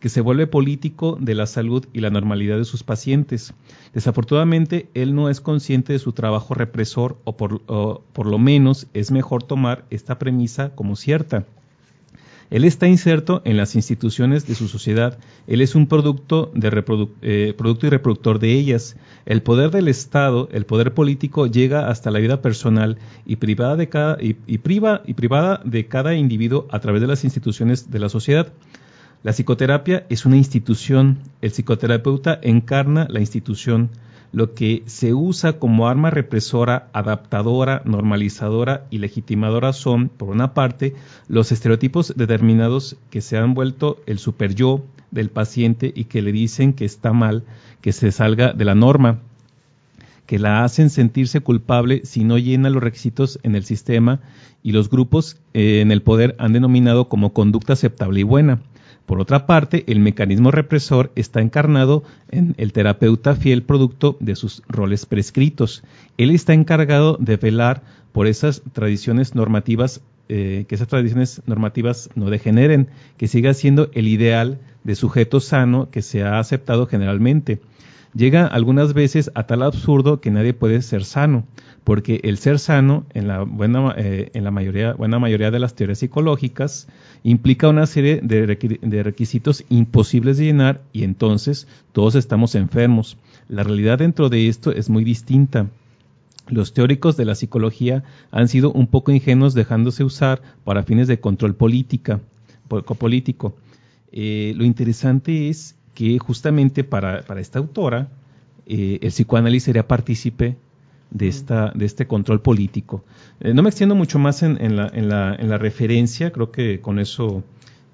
[0.00, 3.54] que se vuelve político de la salud y la normalidad de sus pacientes.
[3.94, 8.86] Desafortunadamente, él no es consciente de su trabajo represor o por, o por lo menos
[8.92, 11.46] es mejor tomar esta premisa como cierta.
[12.50, 15.18] Él está inserto en las instituciones de su sociedad.
[15.46, 16.68] Él es un producto, de
[17.22, 18.96] eh, producto y reproductor de ellas.
[19.26, 23.88] El poder del Estado, el poder político, llega hasta la vida personal y privada de
[23.88, 28.08] cada, y, priva, y privada de cada individuo a través de las instituciones de la
[28.08, 28.52] sociedad.
[29.22, 31.20] La psicoterapia es una institución.
[31.40, 33.90] El psicoterapeuta encarna la institución
[34.34, 40.96] lo que se usa como arma represora, adaptadora, normalizadora y legitimadora son, por una parte,
[41.28, 46.32] los estereotipos determinados que se han vuelto el super yo del paciente y que le
[46.32, 47.44] dicen que está mal,
[47.80, 49.20] que se salga de la norma,
[50.26, 54.18] que la hacen sentirse culpable si no llena los requisitos en el sistema
[54.64, 58.58] y los grupos eh, en el poder han denominado como conducta aceptable y buena.
[59.06, 64.62] Por otra parte, el mecanismo represor está encarnado en el terapeuta fiel producto de sus
[64.66, 65.82] roles prescritos.
[66.16, 72.30] Él está encargado de velar por esas tradiciones normativas, eh, que esas tradiciones normativas no
[72.30, 72.88] degeneren,
[73.18, 77.60] que siga siendo el ideal de sujeto sano que se ha aceptado generalmente.
[78.14, 81.44] Llega algunas veces a tal absurdo que nadie puede ser sano
[81.84, 85.74] porque el ser sano, en la buena, eh, en la mayoría, buena mayoría de las
[85.74, 86.88] teorías psicológicas,
[87.22, 93.18] implica una serie de, requisitos imposibles de llenar y entonces todos estamos enfermos.
[93.48, 95.68] La realidad dentro de esto es muy distinta.
[96.48, 101.20] Los teóricos de la psicología han sido un poco ingenuos dejándose usar para fines de
[101.20, 102.20] control política,
[102.98, 103.56] político.
[104.10, 108.08] Eh, lo interesante es que justamente para, esta autora,
[108.66, 110.56] eh, el psicoanálisis sería partícipe
[111.14, 113.04] de, esta, de este control político.
[113.40, 116.50] Eh, no me extiendo mucho más en, en, la, en, la, en, la, referencia, creo
[116.50, 117.42] que con eso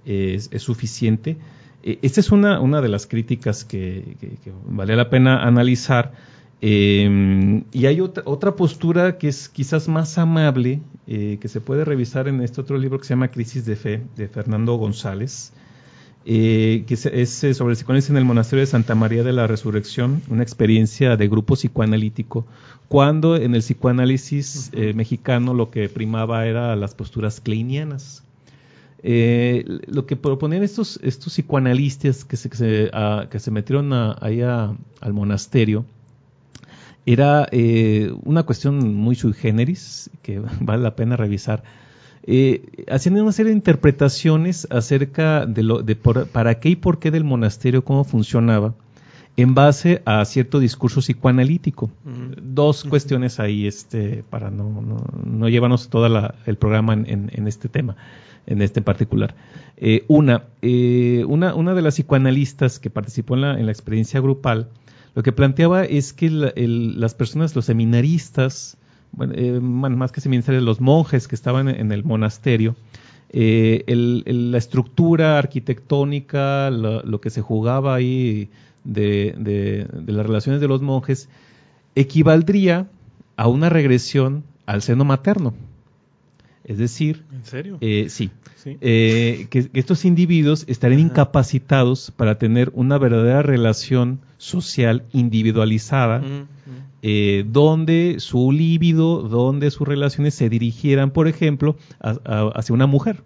[0.05, 1.36] es, es suficiente.
[1.82, 6.12] Eh, esta es una, una de las críticas que, que, vale la pena analizar.
[6.62, 12.28] Eh, y hay otra, otra, postura que es quizás más amable, que se puede revisar
[12.28, 15.53] en este otro libro que se llama Crisis de Fe, de Fernando González,
[16.24, 20.42] que es, sobre el psicoanálisis en el monasterio de Santa María de la Resurrección, una
[20.42, 22.46] experiencia de grupo psicoanalítico
[22.90, 28.24] cuando en el psicoanálisis eh, mexicano lo que primaba era las posturas kleinianas.
[29.04, 32.90] Eh, lo que proponían estos, estos psicoanalistas que se, que se,
[33.30, 35.84] que se metieron ahí al monasterio
[37.06, 41.62] era eh, una cuestión muy sui generis que vale la pena revisar.
[42.88, 47.24] Hacían una serie de interpretaciones acerca de, lo, de para qué y por qué del
[47.24, 48.74] monasterio, cómo funcionaba
[49.36, 51.90] en base a cierto discurso psicoanalítico.
[52.42, 54.82] Dos cuestiones ahí, este, para no,
[55.24, 56.06] no, llevarnos todo
[56.46, 57.96] el programa en, este tema,
[58.46, 59.34] en este particular.
[59.76, 64.20] Eh, una, eh, una, una, de las psicoanalistas que participó en la, en la experiencia
[64.20, 64.68] grupal,
[65.14, 68.76] lo que planteaba es que las personas, los seminaristas,
[69.32, 72.76] eh, bueno, más que seminaristas, los monjes que estaban en el monasterio,
[73.32, 78.50] la estructura arquitectónica, lo, que se jugaba ahí
[78.84, 81.28] de, las relaciones de los monjes
[81.94, 82.88] equivaldría
[83.36, 85.54] a una regresión al seno materno.
[86.64, 87.78] Es decir, ¿En serio?
[87.80, 88.30] Eh, sí,
[88.80, 96.22] eh, que, estos individuos estarían incapacitados para tener una verdadera relación social individualizada,
[97.03, 103.22] eh, donde su líbido, donde sus relaciones se dirigieran, por ejemplo, hacia una mujer.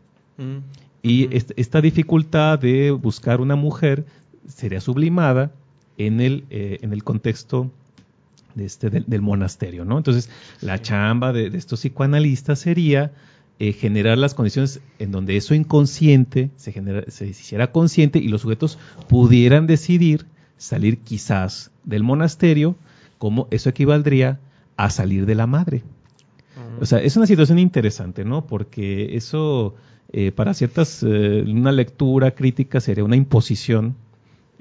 [1.03, 4.07] Y esta dificultad de buscar una mujer
[4.49, 5.53] sería sublimada
[5.99, 7.71] en el, eh, en el contexto
[8.55, 9.99] de este, del, monasterio, ¿no?
[9.99, 13.13] Entonces, la chamba de, estos psicoanalistas sería
[13.59, 18.43] eh, generar las condiciones en donde eso inconsciente se, genera, se hiciera consciente y los
[18.43, 22.77] sujetos pudieran decidir salir quizás del monasterio,
[23.19, 24.41] como eso equivaldría
[24.77, 25.83] a salir de la madre.
[26.81, 28.47] O sea, es una situación interesante, ¿no?
[28.47, 29.75] Porque eso,
[30.13, 33.95] eh, para ciertas, una lectura crítica sería una imposición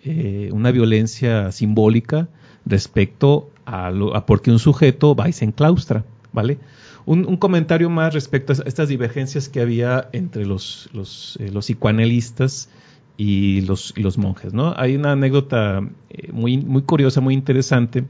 [0.06, 2.28] eh, una violencia simbólica
[2.66, 6.58] respecto a, lo, a por qué un sujeto va y se enclaustra, ¿vale?
[7.06, 12.68] Un, comentario más respecto a estas divergencias que había entre los, los, eh, psicoanalistas
[13.16, 14.74] y los, los, monjes, ¿no?
[14.76, 15.80] Hay una anécdota
[16.10, 18.04] eh, muy, muy curiosa, muy interesante,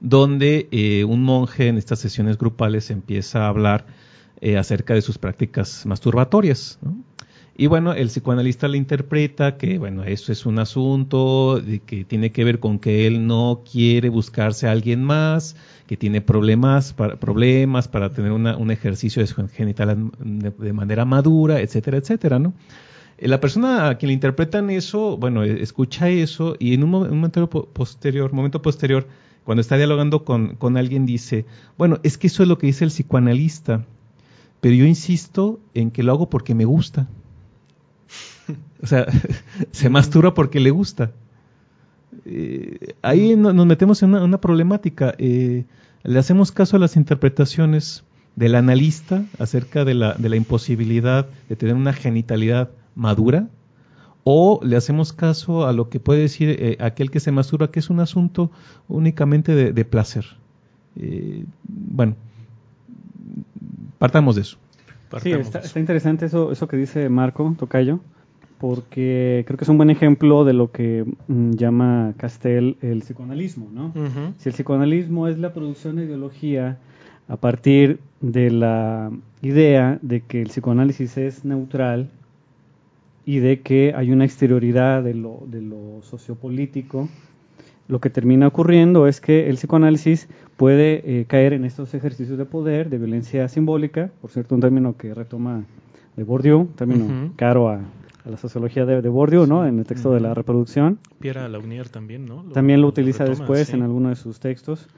[0.00, 3.86] donde un monje en estas sesiones grupales empieza a hablar
[4.56, 6.96] acerca de sus prácticas masturbatorias, ¿no?
[7.60, 12.30] Y bueno, el psicoanalista le interpreta que, bueno, eso es un asunto de que tiene
[12.30, 15.56] que ver con que él no quiere buscarse a alguien más,
[15.88, 21.60] que tiene problemas para, problemas para tener un ejercicio de su genital de, manera madura,
[21.60, 22.54] etcétera, etcétera, ¿no?
[23.18, 27.50] Eh, la persona a quien le interpretan eso, bueno, escucha eso y en un, momento
[27.50, 29.08] posterior, momento posterior,
[29.48, 31.46] cuando está dialogando con, con alguien, dice,
[31.78, 33.86] bueno, es que eso es lo que dice el psicoanalista,
[34.60, 37.08] pero yo insisto en que lo hago porque me gusta.
[38.82, 39.06] O sea,
[39.72, 41.12] se masturba porque le gusta.
[42.26, 45.14] Eh, ahí no- nos metemos en una, una problemática.
[45.16, 45.64] Eh,
[46.02, 48.04] le hacemos caso a las interpretaciones
[48.36, 53.48] del analista acerca de la, de la imposibilidad de tener una genitalidad madura,
[54.30, 57.78] o le hacemos caso a lo que puede decir eh, aquel que se masturba, que
[57.78, 58.50] es un asunto
[58.86, 60.26] únicamente de, de placer.
[60.96, 62.14] Eh, bueno,
[63.96, 64.58] partamos de eso.
[65.22, 65.58] Sí, está, de eso.
[65.60, 68.00] está interesante eso, eso que dice Marco Tocayo,
[68.58, 73.70] porque creo que es un buen ejemplo de lo que mm, llama Castel el psicoanalismo,
[73.72, 73.94] ¿no?
[74.36, 76.76] Si el psicoanalismo es la producción de ideología
[77.28, 79.10] a partir de la
[79.40, 82.10] idea de que el psicoanálisis es neutral
[83.28, 87.10] y de que hay una exterioridad de lo, de lo sociopolítico,
[87.86, 92.46] lo que termina ocurriendo es que el psicoanálisis puede eh, caer en estos ejercicios de
[92.46, 95.64] poder, de violencia simbólica, por cierto, un término que retoma
[96.16, 97.32] de Bourdieu, un término Ujú.
[97.36, 97.82] caro a,
[98.24, 99.66] a la sociología de, de Bourdieu, ¿no?
[99.66, 100.98] En el texto de la reproducción.
[101.20, 102.44] Pierre Launier también, ¿no?
[102.54, 103.76] También lo utiliza retoma, después sí.
[103.76, 104.88] en alguno de sus textos.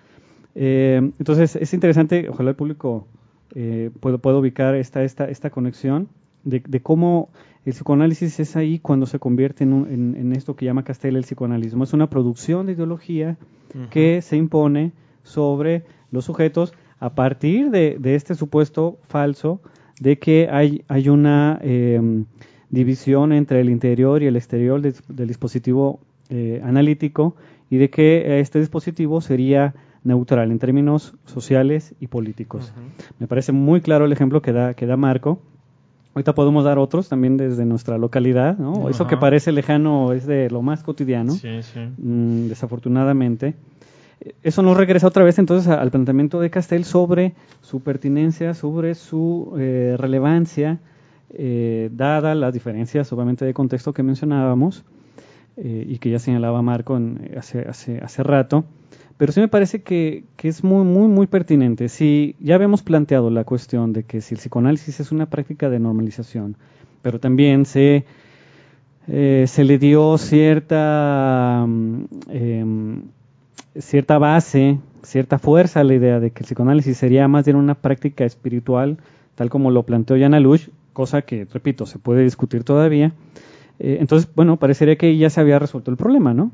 [0.54, 3.08] Eh, entonces es interesante, ojalá el público
[3.56, 6.06] eh, pueda, pueda ubicar esta, esta, esta conexión
[6.44, 7.28] de, de cómo
[7.64, 11.16] el psicoanálisis es ahí cuando se convierte en, un- en- en esto que llama Castel
[11.16, 11.84] el psicoanalismo.
[11.84, 13.36] Es una producción de ideología
[13.90, 19.60] que se impone sobre los sujetos a partir de, de este supuesto falso
[20.00, 22.00] de que hay, hay una eh,
[22.70, 27.36] división entre el interior y el exterior del, del dispositivo eh, analítico
[27.70, 29.74] y de que este dispositivo sería
[30.04, 32.72] neutral en términos sociales y políticos.
[33.18, 35.42] Me parece muy claro el ejemplo que da, que da Marco.
[36.20, 38.90] Ahorita podemos dar otros también desde nuestra localidad, ¿no?
[38.90, 41.80] Eso que parece lejano es de lo más cotidiano Sí, sí.
[41.96, 43.54] mm, desafortunadamente.
[44.20, 48.94] Eh, Eso nos regresa otra vez entonces al planteamiento de Castel sobre su pertinencia, sobre
[48.96, 50.78] su eh, relevancia,
[51.32, 54.84] eh, dada las diferencias obviamente de contexto que mencionábamos
[55.56, 58.64] eh, y que ya señalaba Marco en- hace, hace, hace rato.
[59.20, 61.90] Pero sí me parece que, es muy, muy, muy pertinente.
[61.90, 65.78] Si ya habíamos planteado la cuestión de que si el psicoanálisis es una práctica de
[65.78, 66.56] normalización,
[67.02, 68.06] pero también se
[69.08, 73.02] eh, se le dio cierta, mm, em,
[73.78, 77.74] cierta base, cierta fuerza a la idea de que el psicoanálisis sería más bien una
[77.74, 78.96] práctica espiritual,
[79.34, 83.12] tal como lo planteó Jan Alush, cosa que, repito, se puede discutir todavía.
[83.80, 86.52] Eh, entonces, bueno, parecería que ya se había resuelto el problema, ¿no?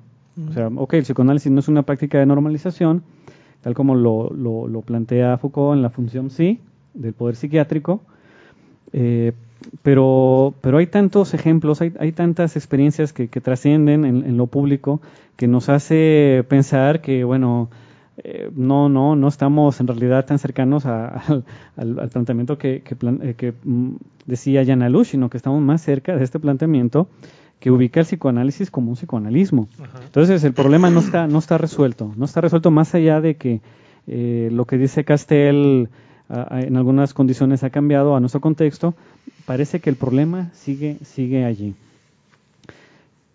[0.48, 3.02] O sea, ok, el psicoanálisis no es una práctica de normalización,
[3.62, 6.60] tal como lo, lo, lo plantea Foucault en la función sí
[6.94, 8.02] del poder psiquiátrico,
[8.92, 9.32] eh,
[9.82, 14.46] pero, pero hay tantos ejemplos, hay, hay tantas experiencias que, que trascienden en, en lo
[14.46, 15.00] público
[15.36, 17.68] que nos hace pensar que, bueno,
[18.18, 21.44] eh, no, no, no estamos en realidad tan cercanos a- al,
[21.76, 25.60] al- al planteamiento que, que, plan- eh, que, mm, decía Jan Alush, sino que estamos
[25.62, 27.08] más cerca de este planteamiento
[27.60, 29.68] que ubica el psicoanálisis como un psicoanalismo.
[29.82, 30.00] Ajá.
[30.04, 33.60] Entonces el problema no está, no está resuelto, no está resuelto más allá de que
[34.06, 35.88] eh, lo que dice Castel
[36.28, 38.94] ah, en algunas condiciones ha cambiado a nuestro contexto,
[39.46, 41.74] parece que el problema sigue, sigue allí.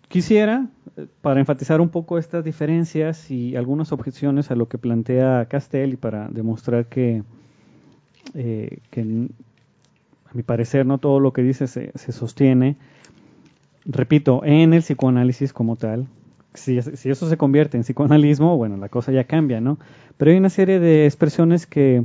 [0.08, 0.66] Quisiera,
[0.96, 5.94] eh, para enfatizar un poco estas diferencias y algunas objeciones a lo que plantea Castel
[5.94, 7.22] y para demostrar que,
[8.34, 12.76] eh, que a mi parecer no todo lo que dice se, se sostiene,
[13.84, 16.06] repito, en el psicoanálisis como tal,
[16.54, 19.78] si, si eso se convierte en psicoanalismo, bueno, la cosa ya cambia, ¿no?
[20.18, 22.04] Pero hay una serie de expresiones que,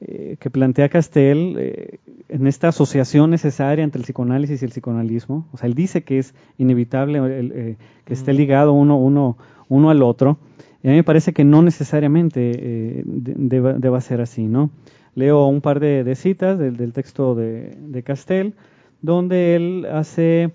[0.00, 1.98] eh, que plantea Castel eh,
[2.28, 5.46] en esta asociación necesaria entre el psicoanálisis y el psicoanalismo.
[5.52, 9.38] O sea, él dice que es inevitable el, eh, que esté ligado uno, uno,
[9.68, 10.38] uno al otro.
[10.82, 14.70] Y a mí me parece que no necesariamente de- deba, deba ser así, ¿no?
[15.14, 18.54] Leo un par de, de citas del, del texto de, de Castel,
[19.02, 20.52] donde él hace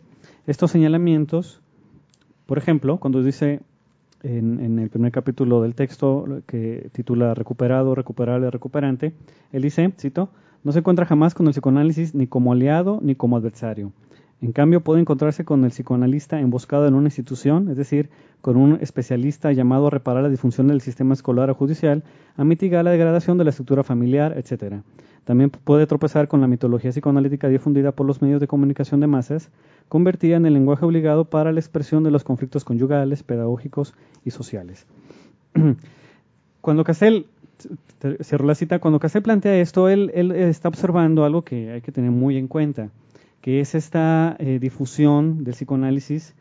[0.48, 1.62] estos señalamientos.
[2.46, 3.62] Por ejemplo, cuando dice
[4.24, 9.14] en, en el primer capítulo del texto que titula Recuperado, Recuperable, Recuperante,
[9.52, 10.30] él dice, cito,
[10.64, 13.92] no se encuentra jamás con el psicoanálisis ni como aliado ni como adversario.
[14.44, 18.10] En cambio, puede encontrarse con el psicoanalista emboscado en una institución, es decir,
[18.42, 22.04] con un especialista llamado a reparar la disfunción del sistema escolar o judicial,
[22.36, 24.82] a mitigar la degradación de la estructura familiar, etc.
[25.24, 29.50] También puede tropezar con la mitología psicoanalítica difundida por los medios de comunicación de masas,
[29.88, 33.94] convertida en el lenguaje obligado para la expresión de los conflictos conyugales, pedagógicos
[34.26, 34.86] y sociales.
[36.60, 37.28] Cuando Cassell,
[38.22, 41.94] cierro la cita, cuando Cassell plantea esto, él, él está observando algo que hay que
[41.94, 42.90] tener muy en cuenta,
[43.44, 46.34] que es esta eh, difusión del psicoanálisis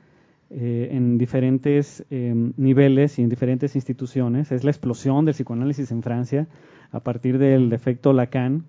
[0.50, 4.53] eh, en diferentes eh, niveles y en diferentes instituciones.
[4.53, 6.46] Es la explosión del psicoanálisis en Francia
[6.92, 8.62] a partir del efecto Lacan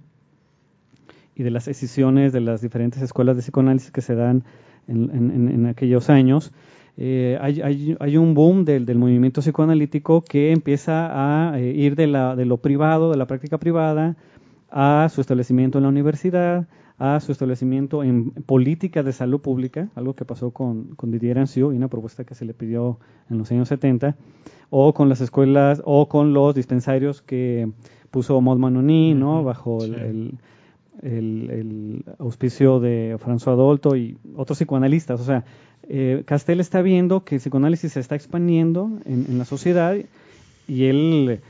[1.35, 4.43] y de las decisiones de las diferentes escuelas de psicoanálisis que se dan
[4.87, 6.51] en, aquellos años,
[6.97, 12.57] eh, hay, un boom del, movimiento psicoanalítico que empieza a ir de, la, de lo
[12.57, 14.15] privado, de la práctica privada,
[14.71, 16.67] a su establecimiento en la universidad,
[16.99, 21.73] a su establecimiento en política de salud pública, algo que pasó con, con Didier Ancio
[21.73, 24.15] y una propuesta que se le pidió en los años 70,
[24.69, 27.71] o con las escuelas o con los dispensarios que
[28.11, 29.43] puso Maud Manoni, ¿no?
[29.43, 30.37] bajo el,
[31.01, 35.19] el, auspicio de François Dolto y otros psicoanalistas.
[35.19, 35.45] O sea,
[35.89, 39.95] eh, Castel está viendo que el psicoanálisis se está expandiendo en, en la sociedad
[40.67, 41.41] y él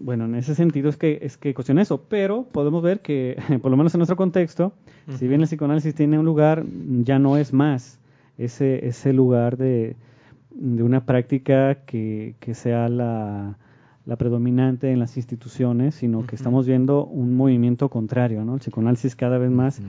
[0.00, 3.70] bueno, en ese sentido es que, es que cuestiona eso, pero podemos ver que, por
[3.70, 4.72] lo menos en nuestro contexto,
[5.18, 6.64] si bien el psicoanálisis tiene un lugar,
[7.04, 8.00] ya no es más
[8.38, 9.96] ese, ese lugar de,
[10.50, 13.56] de una práctica que, que sea la,
[14.04, 18.54] la, predominante en las instituciones, sino que estamos viendo un movimiento contrario, ¿no?
[18.54, 19.80] El psicoanálisis cada vez más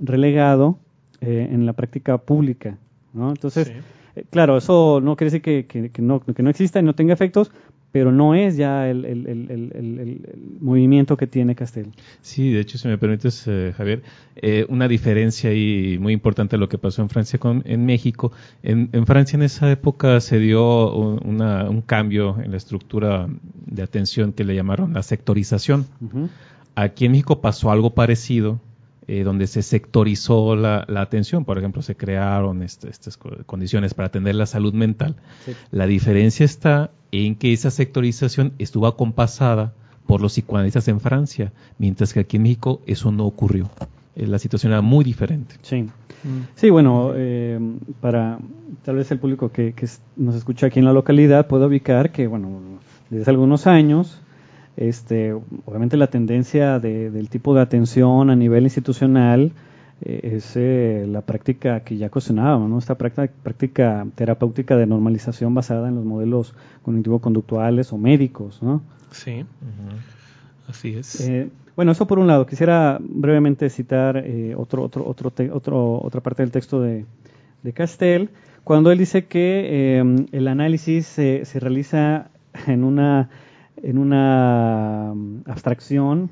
[0.00, 0.78] relegado
[1.20, 2.78] eh, en la práctica pública,
[3.12, 3.30] ¿no?
[3.30, 3.72] Entonces,
[4.16, 6.94] eh, claro, eso no quiere decir que, que, que, no, que no exista y no
[6.94, 7.52] tenga efectos,
[7.90, 11.92] pero no es ya el, el, el, movimiento que tiene Castel.
[12.20, 14.02] Sí, de hecho, si me permites, eh, Javier,
[14.36, 18.32] eh, una diferencia ahí muy importante de lo que pasó en Francia con en México.
[18.62, 23.28] En, en Francia en esa época se dio una, un cambio en la estructura
[23.66, 25.86] de atención que le llamaron la sectorización.
[26.74, 28.60] Aquí en México pasó algo parecido,
[29.10, 31.46] eh, donde se sectorizó la, atención.
[31.46, 35.16] Por ejemplo, se crearon este, estas condiciones para atender la salud mental.
[35.70, 39.72] La diferencia está en que esa sectorización estuvo acompasada
[40.06, 43.70] por los psicoanalistas en Francia, mientras que aquí en México eso no ocurrió.
[44.14, 45.54] Eh, la situación era muy diferente.
[45.62, 46.40] Sí, mm.
[46.54, 47.58] sí bueno, eh,
[48.02, 48.38] para
[48.84, 52.26] tal vez el público que, que, nos escucha aquí en la localidad pueda ubicar que,
[52.26, 52.60] bueno,
[53.08, 54.20] desde algunos años
[54.78, 59.50] este, obviamente la tendencia del tipo de atención a nivel institucional
[60.02, 62.78] eh, es eh, la práctica que ya cuestionábamos, ¿no?
[62.78, 66.54] esta práctica, práctica, terapéutica de normalización basada en los modelos
[66.84, 68.62] cognitivo-conductuales o médicos.
[68.62, 68.80] ¿no?
[69.10, 69.44] Sí,
[70.68, 71.28] así es.
[71.28, 72.46] Eh, bueno, eso por un lado.
[72.46, 74.24] Quisiera brevemente citar
[74.56, 77.04] otro, otro, otro, otro, otra parte del texto de,
[77.64, 78.30] de Castel,
[78.62, 80.00] cuando él dice que
[80.30, 82.30] el análisis se realiza
[82.66, 83.28] en una
[83.82, 86.30] en una mm, abstracción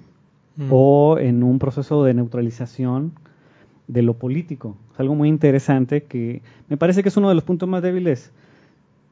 [0.56, 0.68] mm.
[0.70, 3.12] o en un proceso de neutralización
[3.88, 4.76] de lo político.
[4.94, 8.32] Es algo muy interesante que me parece que es uno de los puntos más débiles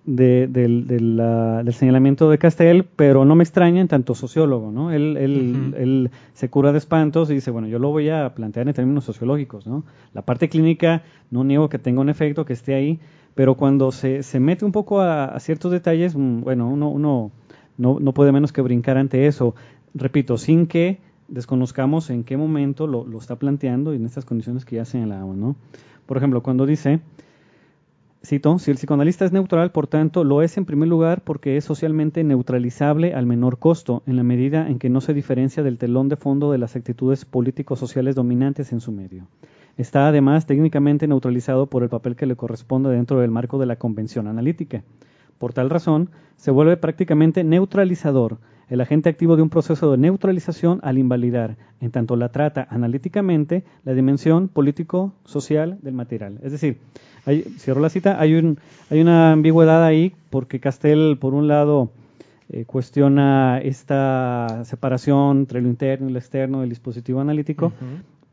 [0.07, 4.93] del señalamiento de Castel, pero no me extraña en tanto sociólogo, ¿no?
[4.93, 8.75] Él, él, se cura de espantos y dice, bueno, yo lo voy a plantear en
[8.75, 9.85] términos sociológicos, ¿no?
[10.13, 12.99] La parte clínica no niego que tenga un efecto, que esté ahí,
[13.35, 17.31] pero cuando se, se mete un poco a, a ciertos detalles, mm, bueno, uno, uno
[17.77, 19.55] no, no puede menos que brincar ante eso.
[19.95, 24.65] Repito, sin que desconozcamos en qué momento lo, lo está planteando y en estas condiciones
[24.65, 25.57] que ya señalábamos, ¿no?
[26.07, 27.01] Por ejemplo, cuando dice,
[28.25, 31.65] cito, si el psicoanalista es neutral, por tanto, lo es en primer lugar porque es
[31.65, 36.09] socialmente neutralizable al menor costo, en la medida en que no se diferencia del telón
[36.09, 39.27] de fondo de las actitudes político-sociales dominantes en su medio.
[39.77, 43.77] Está además técnicamente neutralizado por el papel que le corresponde dentro del marco de la
[43.77, 44.85] convención analítica.
[45.39, 50.81] Por tal razón, se vuelve prácticamente neutralizador, el agente activo de un proceso de neutralización
[50.83, 56.39] al invalidar, en tanto la trata analíticamente la dimensión político-social del material.
[56.43, 56.79] Es decir,
[57.59, 58.59] cierro la cita, hay, un,
[58.91, 61.91] hay una ambigüedad ahí porque Castel, por un lado,
[62.51, 67.73] eh, cuestiona esta separación entre lo interno y lo externo del dispositivo analítico,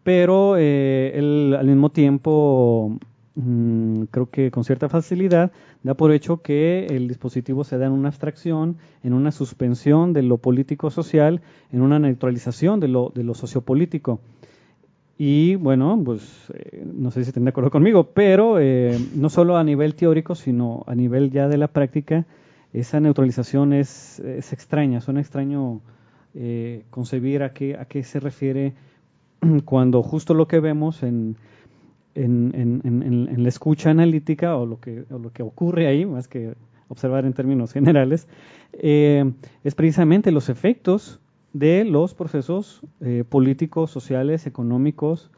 [0.04, 2.98] pero eh, él al mismo tiempo
[3.34, 5.54] Mm, creo que con cierta facilidad
[5.84, 10.22] da por hecho que el dispositivo se da en una abstracción, en una suspensión de
[10.22, 14.20] lo político-social, en una neutralización de lo, de lo sociopolítico.
[15.18, 19.56] Y bueno, pues eh, no sé si estén de acuerdo conmigo, pero eh, no solo
[19.56, 22.26] a nivel teórico, sino a nivel ya de la práctica,
[22.74, 25.82] esa neutralización es, es extraña, suena extraño
[26.34, 28.74] eh, concebir a qué, a qué se refiere
[29.66, 31.38] cuando justo lo que vemos en,
[32.16, 35.06] en, la escucha analítica o lo, que,
[35.44, 36.54] ocurre ahí, más que
[36.88, 38.28] observar en términos generales,
[38.74, 39.32] eh,
[39.64, 41.20] es precisamente los efectos
[41.54, 45.32] de los procesos eh, políticos, sociales, económicos,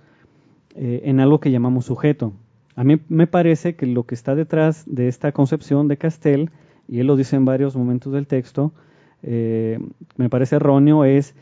[0.76, 2.34] eh, en algo que llamamos sujeto.
[2.76, 6.49] A mí me parece que lo que está detrás de esta concepción de Castel,
[6.88, 8.74] y él lo dice en varios momentos del texto,
[9.21, 11.34] me parece erróneo, es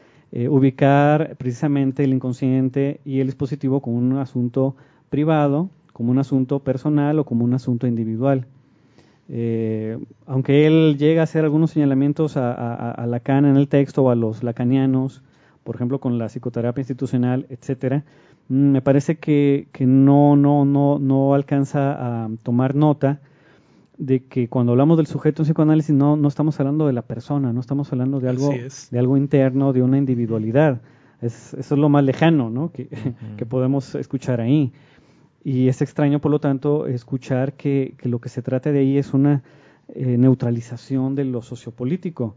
[0.49, 4.75] ubicar precisamente el inconsciente y el dispositivo como un asunto
[5.12, 8.47] privado, como un asunto personal o como un asunto individual.
[9.30, 14.16] Eh, aunque él llega a hacer algunos señalamientos a, Lacan en el texto o a
[14.16, 15.22] los lacanianos,
[15.64, 18.03] por ejemplo con la psicoterapia institucional, etcétera,
[18.49, 23.20] mm, me parece que, que no, no, no, no alcanza a tomar nota
[23.97, 27.53] de que cuando hablamos del sujeto en psicoanálisis no, no estamos hablando de la persona,
[27.53, 30.82] no estamos hablando de algo, de algo interno, de una individualidad.
[31.22, 32.72] Es, eso es lo más lejano ¿no?
[32.72, 32.88] que,
[33.38, 34.74] que podemos escuchar ahí.
[35.44, 38.98] Y es extraño, por lo tanto, escuchar que, que lo que se trata de ahí
[38.98, 39.42] es una
[39.94, 42.36] eh, neutralización de lo sociopolítico.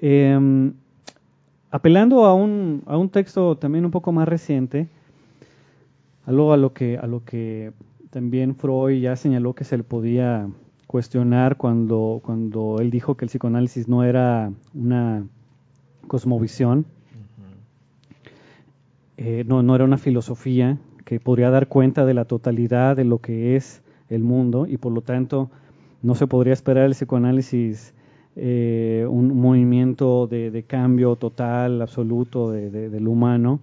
[0.00, 0.74] Em,
[1.70, 4.88] apelando a un, a un texto también un poco más reciente,
[6.26, 7.72] algo a lo que, a lo que
[8.10, 10.48] también Freud ya señaló que se le podía
[10.86, 15.26] cuestionar cuando, cuando él dijo que el psicoanálisis no era una
[16.06, 16.86] cosmovisión,
[19.16, 23.18] eh, no, no era una filosofía que podría dar cuenta de la totalidad de lo
[23.20, 23.80] que es
[24.10, 25.50] el mundo y por lo tanto
[26.02, 27.94] no se podría esperar el psicoanálisis
[28.36, 33.60] eh, un movimiento de, de cambio total, absoluto de, de- del humano.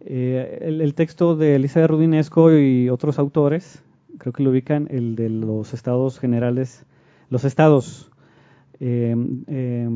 [0.00, 3.80] Eh, el, el texto de Elisa de Rudinesco y otros autores,
[4.18, 6.84] creo que lo ubican, el de los estados generales,
[7.30, 8.10] los estados,
[8.80, 9.14] eh,
[9.46, 9.88] eh,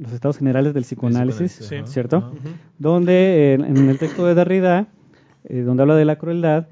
[0.00, 1.52] los estados generales del psicoanálisis.
[1.86, 2.32] ¿cierto?
[2.78, 4.88] Donde en el texto de Derrida,
[5.44, 6.66] eh, donde habla de la crueldad,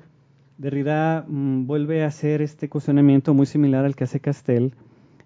[0.58, 4.74] Derrida mm, vuelve a hacer este cuestionamiento muy similar al que hace Castel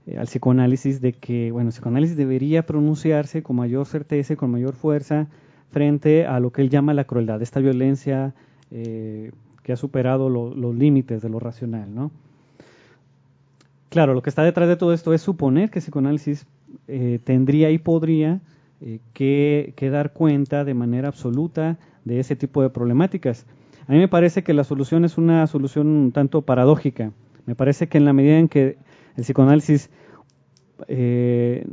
[0.07, 4.51] eh, al psicoanálisis de que, bueno, el psicoanálisis debería pronunciarse con mayor certeza y con
[4.51, 5.27] mayor fuerza
[5.71, 8.35] frente a lo que él llama la crueldad, esta violencia
[8.71, 9.33] eh,
[9.63, 12.11] que ha superado lo- los límites de lo racional, ¿no?
[13.89, 16.47] Claro, lo que está detrás de todo esto es suponer que el psicoanálisis
[16.89, 18.41] eh, tendría y podría
[18.81, 23.45] eh, que dar cuenta de manera absoluta de ese tipo de problemáticas.
[23.87, 27.13] A mí me parece que la solución es una solución un tanto paradójica.
[27.45, 28.79] Me parece que en la medida en que
[29.17, 29.91] el psicoanálisis
[30.89, 31.67] eh,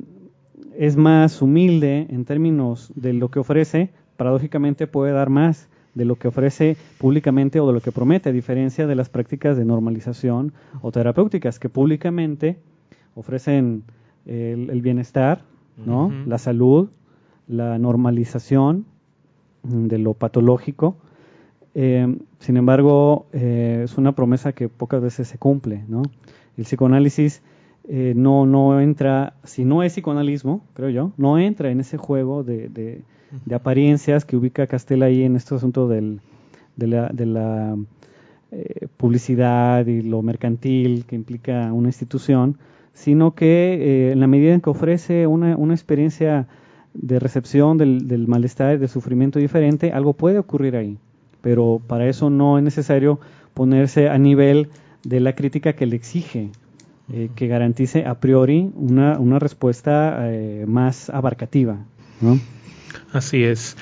[0.78, 6.16] es más humilde en términos de lo que ofrece, paradójicamente puede dar más de lo
[6.16, 10.54] que ofrece públicamente o de lo que promete, a diferencia de las prácticas de normalización
[10.82, 12.58] o terapéuticas que públicamente
[13.14, 13.84] ofrecen
[14.26, 15.44] el, el bienestar,
[15.78, 16.12] ¿no?
[16.26, 16.90] La salud,
[17.48, 18.86] la normalización
[19.64, 20.96] de lo patológico.
[21.76, 25.84] Eh, sin embargo, eh, es una promesa que pocas veces se cumple.
[25.88, 26.04] ¿no?
[26.58, 27.42] El psicoanálisis
[27.88, 32.44] eh, no, no entra, si no es psicoanalismo, creo yo, no entra en ese juego
[32.44, 33.02] de, de-
[33.54, 36.22] apariencias que ubica Castel ahí en este asunto del,
[36.76, 37.76] de la, de la
[38.52, 42.58] eh, publicidad y lo mercantil que implica una institución,
[42.94, 46.48] sino que en la medida en que ofrece una, una experiencia
[46.94, 50.98] de recepción del, del malestar y del sufrimiento diferente, algo puede ocurrir ahí.
[51.42, 53.20] Pero para eso no es necesario
[53.54, 54.70] ponerse a nivel
[55.04, 56.50] de la crítica que le exige,
[57.12, 61.80] eh, que garantice a priori una, una respuesta eh, más abarcativa.
[62.22, 62.40] ¿no?
[63.12, 63.76] Así es.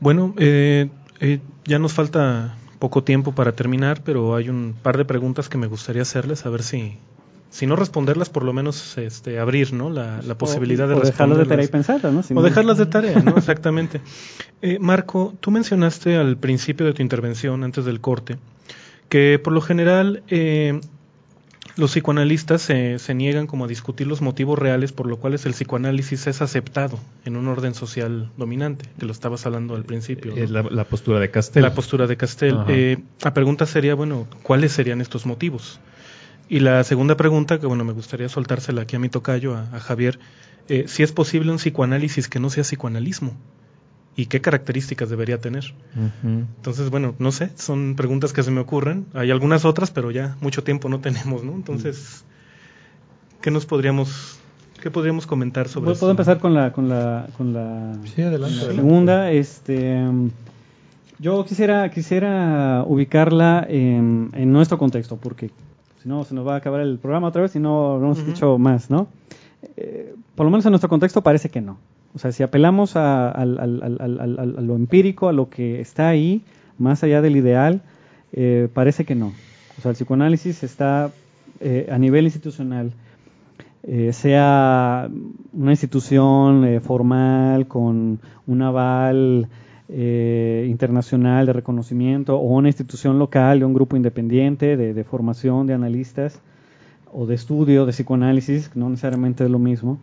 [0.00, 0.90] Bueno, eh,
[1.20, 5.58] eh, ya nos falta poco tiempo para terminar, pero hay un par de preguntas que
[5.58, 6.98] me gustaría hacerles, a ver si,
[7.50, 9.88] si no responderlas, por lo menos este, abrir ¿no?
[9.90, 11.70] la, la posibilidad o, de o dejarlo de tarea y responderlas.
[12.02, 12.22] pensarla, ¿no?
[12.22, 13.36] Si O no- dejarlas de tarea, ¿no?
[13.36, 14.00] Exactamente.
[14.62, 18.36] Eh, Marco, tú mencionaste al principio de tu intervención, antes del corte,
[19.08, 20.80] que por lo general eh,
[21.76, 25.52] los psicoanalistas se, se niegan como a discutir los motivos reales por los cuales el
[25.52, 30.34] psicoanálisis es aceptado en un orden social dominante, que lo estabas hablando al principio.
[30.48, 31.62] la, la postura de Castel.
[31.62, 32.54] La postura de Castel.
[32.58, 32.66] Ajá.
[32.68, 35.78] Eh, la pregunta sería, bueno, ¿cuáles serían estos motivos?
[36.48, 39.80] Y la segunda pregunta, que bueno, me gustaría soltársela aquí a mi tocayo, a, a
[39.80, 40.18] Javier,
[40.68, 43.32] eh, si es posible un psicoanálisis que no sea psicoanalismo
[44.16, 45.74] y qué características debería tener.
[46.24, 49.06] Entonces, bueno, no sé, son preguntas que se me ocurren.
[49.14, 51.52] Hay algunas otras, pero ya mucho tiempo no tenemos, ¿no?
[51.52, 52.24] Entonces,
[53.40, 54.40] ¿qué nos podríamos,
[54.82, 56.00] qué podríamos comentar sobre ¿Puedo, eso?
[56.00, 58.56] puedo empezar con la, con la, con la, Sí, adelante.
[58.56, 58.74] la adelante.
[58.74, 59.30] segunda?
[59.30, 60.30] Este, mm,
[61.20, 65.50] yo quisiera, quisiera ubicarla en, en nuestro contexto, porque
[66.02, 68.18] si no se nos va a acabar el programa otra vez y no, no hemos
[68.26, 69.08] dicho más, ¿no?
[69.76, 71.78] Eh, por lo menos en nuestro contexto parece que no.
[72.14, 76.42] O sea, si apelamos a, al- al- a lo empírico, a lo que está ahí,
[76.78, 77.82] más allá del ideal,
[78.32, 79.32] eh, parece que no.
[79.78, 81.10] O sea, el psicoanálisis está
[81.60, 82.92] eh, a nivel institucional,
[83.82, 85.08] eh, sea
[85.52, 89.48] una institución formal con un aval
[89.88, 95.66] eh, internacional de reconocimiento o una institución local de un grupo independiente de, de formación
[95.66, 96.40] de analistas
[97.12, 99.98] o de estudio de psicoanálisis, no necesariamente es lo mismo,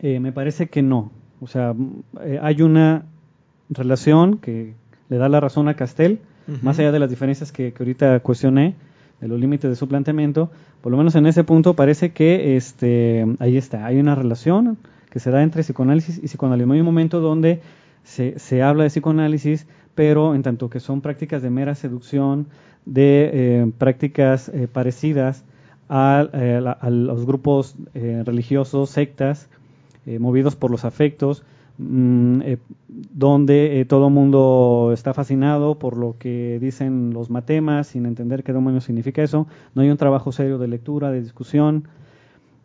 [0.00, 1.10] eh, me parece que no.
[1.40, 1.74] O sea,
[2.22, 3.04] eh, hay una
[3.70, 4.74] relación que
[5.08, 6.58] le da la razón a Castel, Ujú.
[6.62, 8.74] más allá de las diferencias que, que ahorita cuestioné,
[9.20, 10.50] de los límites de su planteamiento,
[10.80, 14.78] por lo menos en ese punto parece que este, ahí está, hay una relación
[15.10, 16.74] que se da entre psicoanálisis y psicoanalismo.
[16.74, 17.60] Hay un momento donde
[18.04, 22.46] se, se habla de psicoanálisis, pero en tanto que son prácticas de mera seducción,
[22.86, 25.44] de eh, prácticas eh, parecidas
[25.88, 26.28] a,
[26.90, 29.48] los grupos religiosos, sectas,
[30.18, 31.44] movidos por los afectos,
[31.78, 32.40] mm,
[32.88, 38.52] donde todo el mundo está fascinado por lo que dicen los matemas, sin entender qué
[38.52, 39.46] demonio significa eso.
[39.74, 41.88] No hay un trabajo serio de lectura, de discusión,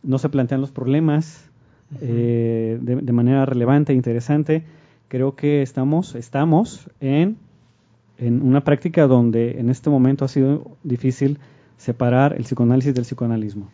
[0.04, 1.50] no se plantean los problemas
[2.02, 4.64] de, de, manera relevante e interesante
[5.14, 7.38] creo que estamos, estamos en,
[8.18, 11.38] en una práctica donde en este momento ha sido difícil
[11.78, 13.70] separar el psicoanálisis del psicoanalismo.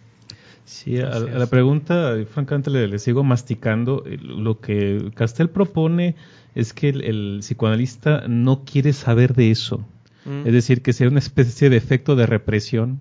[0.65, 4.03] Sí, a, la pregunta, francamente le, sigo masticando.
[4.21, 6.15] Lo que Castel propone
[6.55, 9.85] es que el, psicoanalista no quiere saber de eso.
[10.25, 10.45] Mm.
[10.45, 12.99] Es decir, que sea una especie de efecto de represión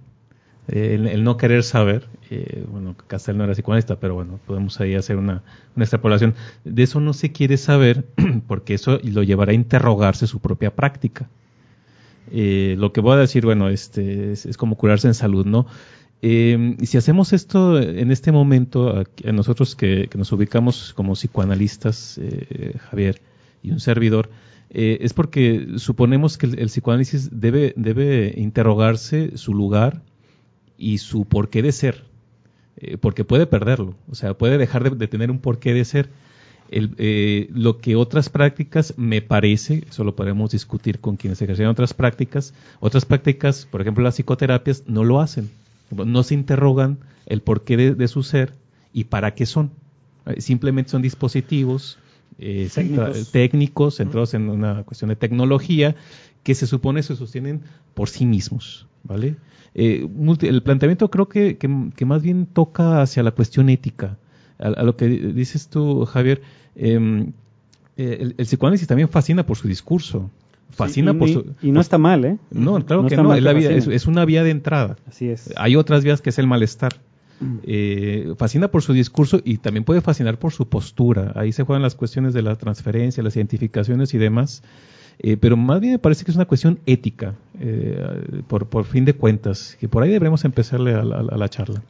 [0.69, 4.95] eh, el, no querer saber, eh, bueno, Castel no era psicoanalista, pero bueno, podemos ahí
[4.95, 5.43] hacer una,
[5.77, 6.35] extrapolación.
[6.65, 8.05] De eso no se quiere saber
[8.47, 11.31] porque eso lo llevará a interrogarse su propia práctica.
[12.31, 15.67] Eh, lo que voy a decir, bueno, este, es, como curarse en salud, ¿no?
[16.21, 22.21] Eh, si hacemos esto en este momento, a, nosotros que, nos ubicamos como psicoanalistas,
[22.91, 23.23] Javier
[23.63, 24.29] y un servidor,
[24.69, 30.03] es porque suponemos que el, el, psicoanálisis debe, debe interrogarse su lugar,
[30.79, 32.05] y su porqué de ser,
[32.79, 36.09] eh, porque puede perderlo, o sea, puede dejar de, tener un porqué de ser.
[36.71, 41.67] El, eh, lo que otras prácticas me parece, eso lo podemos discutir con quienes ejercen
[41.67, 45.51] otras prácticas, otras prácticas, por ejemplo las psicoterapias, no lo hacen,
[45.91, 48.53] no se interrogan el porqué de, su ser
[48.93, 49.71] y para qué son.
[50.27, 51.99] Eh, simplemente son dispositivos
[52.39, 53.33] técnicos.
[53.33, 55.97] técnicos centrados en una cuestión de tecnología
[56.43, 57.63] que se supone se sostienen
[57.95, 59.37] por sí mismos, ¿vale?
[59.75, 60.09] Eh,
[60.43, 64.17] el planteamiento creo que, que, más bien toca hacia la cuestión ética,
[64.59, 66.43] a, lo que dices tú, Javier.
[66.75, 67.33] Em,
[67.97, 70.31] eh, el, psicoanálisis también fascina por su discurso.
[70.71, 72.39] Fascina por su, y no está mal, ¿eh?
[72.51, 73.35] No, claro que no.
[73.35, 74.97] Es, la es, una vía de entrada.
[75.07, 75.53] Así es.
[75.57, 76.93] Hay otras vías que es el malestar.
[77.63, 81.33] Eh, fascina por su discurso y también puede fascinar por su postura.
[81.37, 84.63] Ahí se juegan las cuestiones de la transferencia, las identificaciones y demás.
[85.21, 89.05] Eh, pero más bien me parece que es una cuestión ética, eh, por, por, fin
[89.05, 91.83] de cuentas, que por ahí deberíamos empezarle a, la charla.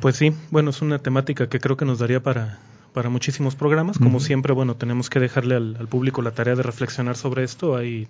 [0.00, 2.58] Pues sí, bueno, es una temática que creo que nos daría para,
[2.92, 3.98] para muchísimos programas.
[3.98, 7.74] Como siempre, bueno, tenemos que dejarle al, al, público la tarea de reflexionar sobre esto.
[7.74, 8.06] Hay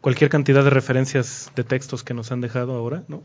[0.00, 3.22] cualquier cantidad de referencias de textos que nos han dejado ahora, ¿no?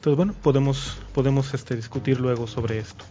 [0.00, 3.04] Entonces, bueno, podemos, podemos este, discutir luego sobre esto.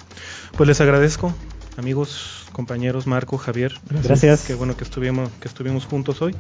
[0.58, 1.32] Pues les agradezco
[1.78, 3.80] amigos, compañeros, Marco, Javier.
[3.92, 4.46] Gracias.
[4.48, 6.36] Qué bueno que estuvimos, que estuvimos juntos hoy.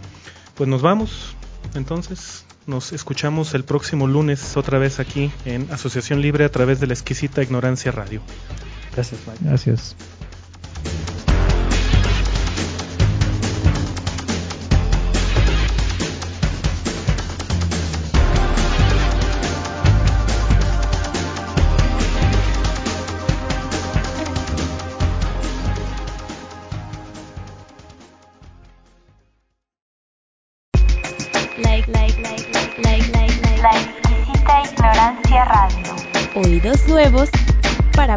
[0.55, 1.35] Pues nos vamos.
[1.75, 6.87] Entonces, nos escuchamos el próximo lunes otra vez aquí en Asociación Libre a través de
[6.87, 8.23] la exquisita Ignorancia Radio.
[8.95, 9.45] Gracias, Mike.
[9.45, 9.95] Gracias.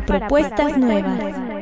[0.06, 1.61] Para propuestas nuevas.